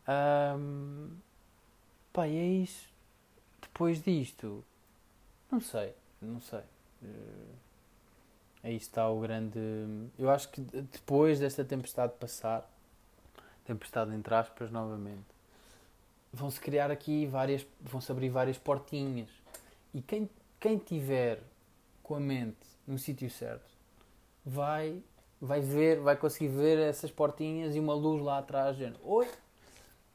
Um, 0.08 1.16
pá, 2.12 2.26
e 2.28 2.36
é 2.36 2.46
isso. 2.46 2.88
Depois 3.60 4.02
disto, 4.02 4.64
não 5.50 5.60
sei, 5.60 5.94
não 6.20 6.40
sei. 6.40 6.62
Uh, 7.02 7.54
Aí 8.64 8.76
está 8.76 9.08
o 9.10 9.20
grande. 9.20 9.58
Eu 10.18 10.30
acho 10.30 10.48
que 10.48 10.62
depois 10.62 11.38
desta 11.38 11.62
tempestade 11.62 12.14
passar, 12.18 12.68
tempestade 13.66 14.14
entre 14.14 14.34
aspas 14.34 14.70
novamente, 14.70 15.26
vão-se 16.32 16.58
criar 16.58 16.90
aqui 16.90 17.26
várias. 17.26 17.66
vão-se 17.78 18.10
abrir 18.10 18.30
várias 18.30 18.56
portinhas. 18.56 19.28
E 19.92 20.00
quem, 20.00 20.30
quem 20.58 20.78
tiver 20.78 21.40
com 22.02 22.14
a 22.14 22.20
mente 22.20 22.56
no 22.86 22.98
sítio 22.98 23.30
certo 23.30 23.70
vai 24.44 25.02
vai 25.44 25.60
ver, 25.60 26.00
vai 26.00 26.16
conseguir 26.16 26.48
ver 26.48 26.78
essas 26.78 27.10
portinhas 27.10 27.76
e 27.76 27.80
uma 27.80 27.92
luz 27.92 28.22
lá 28.22 28.38
atrás, 28.38 28.76
dizendo, 28.78 28.98
oi, 29.04 29.28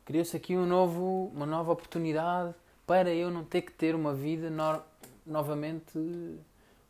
criou-se 0.03 0.35
aqui 0.35 0.57
um 0.57 0.65
novo, 0.65 1.31
uma 1.35 1.45
nova 1.45 1.71
oportunidade 1.71 2.55
para 2.87 3.11
eu 3.13 3.29
não 3.29 3.43
ter 3.43 3.61
que 3.61 3.71
ter 3.71 3.93
uma 3.93 4.11
vida 4.11 4.49
no, 4.49 4.81
novamente 5.23 5.99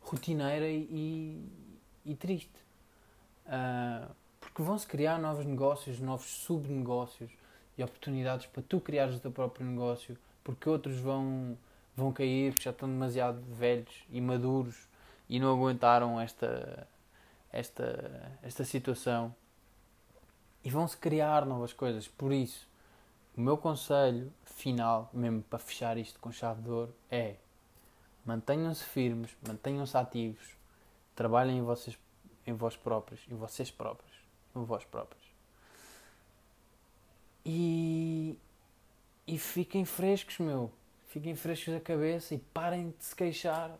rotineira 0.00 0.68
e, 0.68 1.44
e 2.04 2.14
triste. 2.14 2.58
Uh, 3.46 4.10
porque 4.40 4.62
vão-se 4.62 4.86
criar 4.86 5.18
novos 5.18 5.44
negócios, 5.44 6.00
novos 6.00 6.26
subnegócios 6.26 7.30
e 7.76 7.82
oportunidades 7.82 8.46
para 8.46 8.62
tu 8.62 8.80
criares 8.80 9.16
o 9.16 9.20
teu 9.20 9.30
próprio 9.30 9.66
negócio, 9.66 10.16
porque 10.42 10.68
outros 10.68 10.98
vão, 10.98 11.56
vão 11.96 12.12
cair 12.12 12.52
porque 12.52 12.64
já 12.64 12.70
estão 12.70 12.88
demasiado 12.88 13.40
velhos 13.54 14.04
e 14.10 14.20
maduros 14.20 14.88
e 15.28 15.38
não 15.38 15.52
aguentaram 15.52 16.20
esta, 16.20 16.86
esta, 17.52 18.38
esta 18.42 18.64
situação. 18.64 19.34
E 20.64 20.70
vão-se 20.70 20.96
criar 20.96 21.46
novas 21.46 21.72
coisas. 21.72 22.06
Por 22.08 22.32
isso, 22.32 22.68
o 23.36 23.40
meu 23.40 23.56
conselho 23.56 24.32
final, 24.44 25.08
mesmo 25.12 25.42
para 25.42 25.58
fechar 25.58 25.96
isto 25.96 26.18
com 26.20 26.32
chave 26.32 26.60
de 26.62 26.70
ouro, 26.70 26.94
é 27.10 27.36
Mantenham-se 28.24 28.84
firmes, 28.84 29.36
mantenham-se 29.46 29.96
ativos, 29.96 30.56
trabalhem 31.14 31.58
em 31.58 31.62
vocês, 31.62 31.98
em 32.46 32.52
vós 32.52 32.76
próprios, 32.76 33.20
em 33.30 33.34
vocês 33.34 33.70
próprios, 33.70 34.12
em 34.54 34.64
vós 34.64 34.84
próprios. 34.84 35.22
E, 37.44 38.38
e 39.26 39.38
fiquem 39.38 39.84
frescos, 39.84 40.38
meu. 40.38 40.70
Fiquem 41.06 41.34
frescos 41.34 41.74
da 41.74 41.80
cabeça 41.80 42.34
e 42.34 42.38
parem 42.38 42.94
de 42.96 43.04
se 43.04 43.16
queixar, 43.16 43.76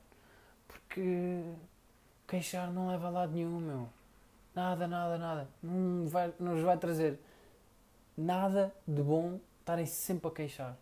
porque 0.66 1.42
queixar 2.26 2.72
não 2.72 2.88
leva 2.88 3.06
a 3.06 3.10
lado 3.10 3.32
nenhum, 3.32 3.60
meu. 3.60 3.88
Nada, 4.54 4.88
nada, 4.88 5.16
nada. 5.16 5.48
Não, 5.62 6.08
vai, 6.08 6.34
não 6.40 6.60
vai 6.64 6.76
trazer 6.76 7.20
nada 8.16 8.74
de 8.86 9.00
bom 9.00 9.38
estarem 9.60 9.86
sempre 9.86 10.28
a 10.28 10.30
queixar. 10.32 10.76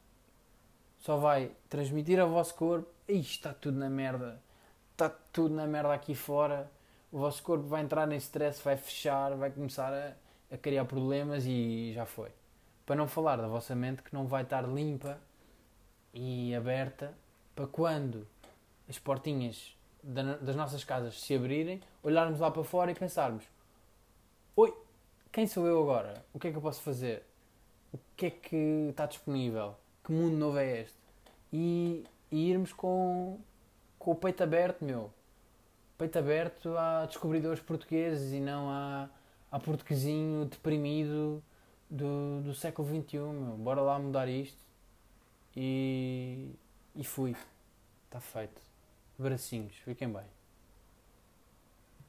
Só 0.99 1.17
vai 1.17 1.53
transmitir 1.69 2.19
ao 2.19 2.29
vosso 2.29 2.55
corpo 2.55 2.89
isto 3.09 3.31
está 3.31 3.55
tudo 3.55 3.79
na 3.79 3.89
merda, 3.89 4.41
está 4.93 5.09
tudo 5.09 5.55
na 5.55 5.67
merda 5.67 5.95
aqui 5.95 6.15
fora, 6.15 6.71
o 7.11 7.19
vosso 7.19 7.43
corpo 7.43 7.67
vai 7.67 7.83
entrar 7.83 8.11
em 8.13 8.17
stress, 8.17 8.63
vai 8.63 8.77
fechar, 8.77 9.35
vai 9.35 9.51
começar 9.51 9.93
a, 9.93 10.55
a 10.55 10.59
criar 10.59 10.85
problemas 10.85 11.45
e 11.47 11.93
já 11.95 12.05
foi. 12.05 12.31
Para 12.85 12.97
não 12.97 13.09
falar 13.09 13.37
da 13.37 13.49
vossa 13.49 13.75
mente 13.75 14.03
que 14.03 14.13
não 14.13 14.27
vai 14.27 14.43
estar 14.43 14.63
limpa 14.69 15.19
e 16.13 16.55
aberta 16.55 17.15
para 17.55 17.67
quando 17.67 18.27
as 18.89 18.99
portinhas 18.99 19.75
das 20.03 20.57
nossas 20.57 20.85
casas 20.85 21.21
se 21.21 21.35
abrirem, 21.35 21.83
olharmos 22.03 22.41
lá 22.41 22.51
para 22.51 22.65
fora 22.65 22.91
e 22.91 22.95
pensarmos: 22.95 23.45
Oi, 24.55 24.75
quem 25.33 25.47
sou 25.47 25.67
eu 25.67 25.83
agora? 25.83 26.25
O 26.33 26.39
que 26.39 26.49
é 26.49 26.51
que 26.51 26.57
eu 26.57 26.63
posso 26.63 26.83
fazer? 26.83 27.23
O 27.93 27.99
que 28.17 28.27
é 28.27 28.31
que 28.31 28.57
está 28.91 29.07
disponível? 29.07 29.75
Que 30.09 30.12
mundo 30.12 30.37
novo 30.37 30.59
é 30.59 30.81
este? 30.81 30.97
E 31.53 32.05
e 32.31 32.51
irmos 32.51 32.73
com, 32.73 33.38
com 33.99 34.12
o 34.12 34.14
peito 34.14 34.42
aberto, 34.42 34.85
meu. 34.85 35.11
Peito 35.97 36.18
aberto 36.18 36.77
a 36.77 37.07
descobridores 37.07 37.61
portugueses 37.61 38.33
e 38.33 38.40
não 38.40 38.71
a, 38.71 39.09
a 39.51 39.59
portuguesinho 39.59 40.44
deprimido 40.44 41.42
do, 41.90 42.42
do 42.42 42.55
século 42.55 42.87
XXI, 42.88 43.18
meu. 43.18 43.57
Bora 43.57 43.81
lá 43.81 43.99
mudar 43.99 44.29
isto. 44.29 44.59
E, 45.57 46.51
e 46.94 47.03
fui. 47.03 47.35
Está 48.05 48.21
feito. 48.21 48.61
Bracinhos. 49.18 49.75
Fiquem 49.77 50.09
bem. 50.09 50.38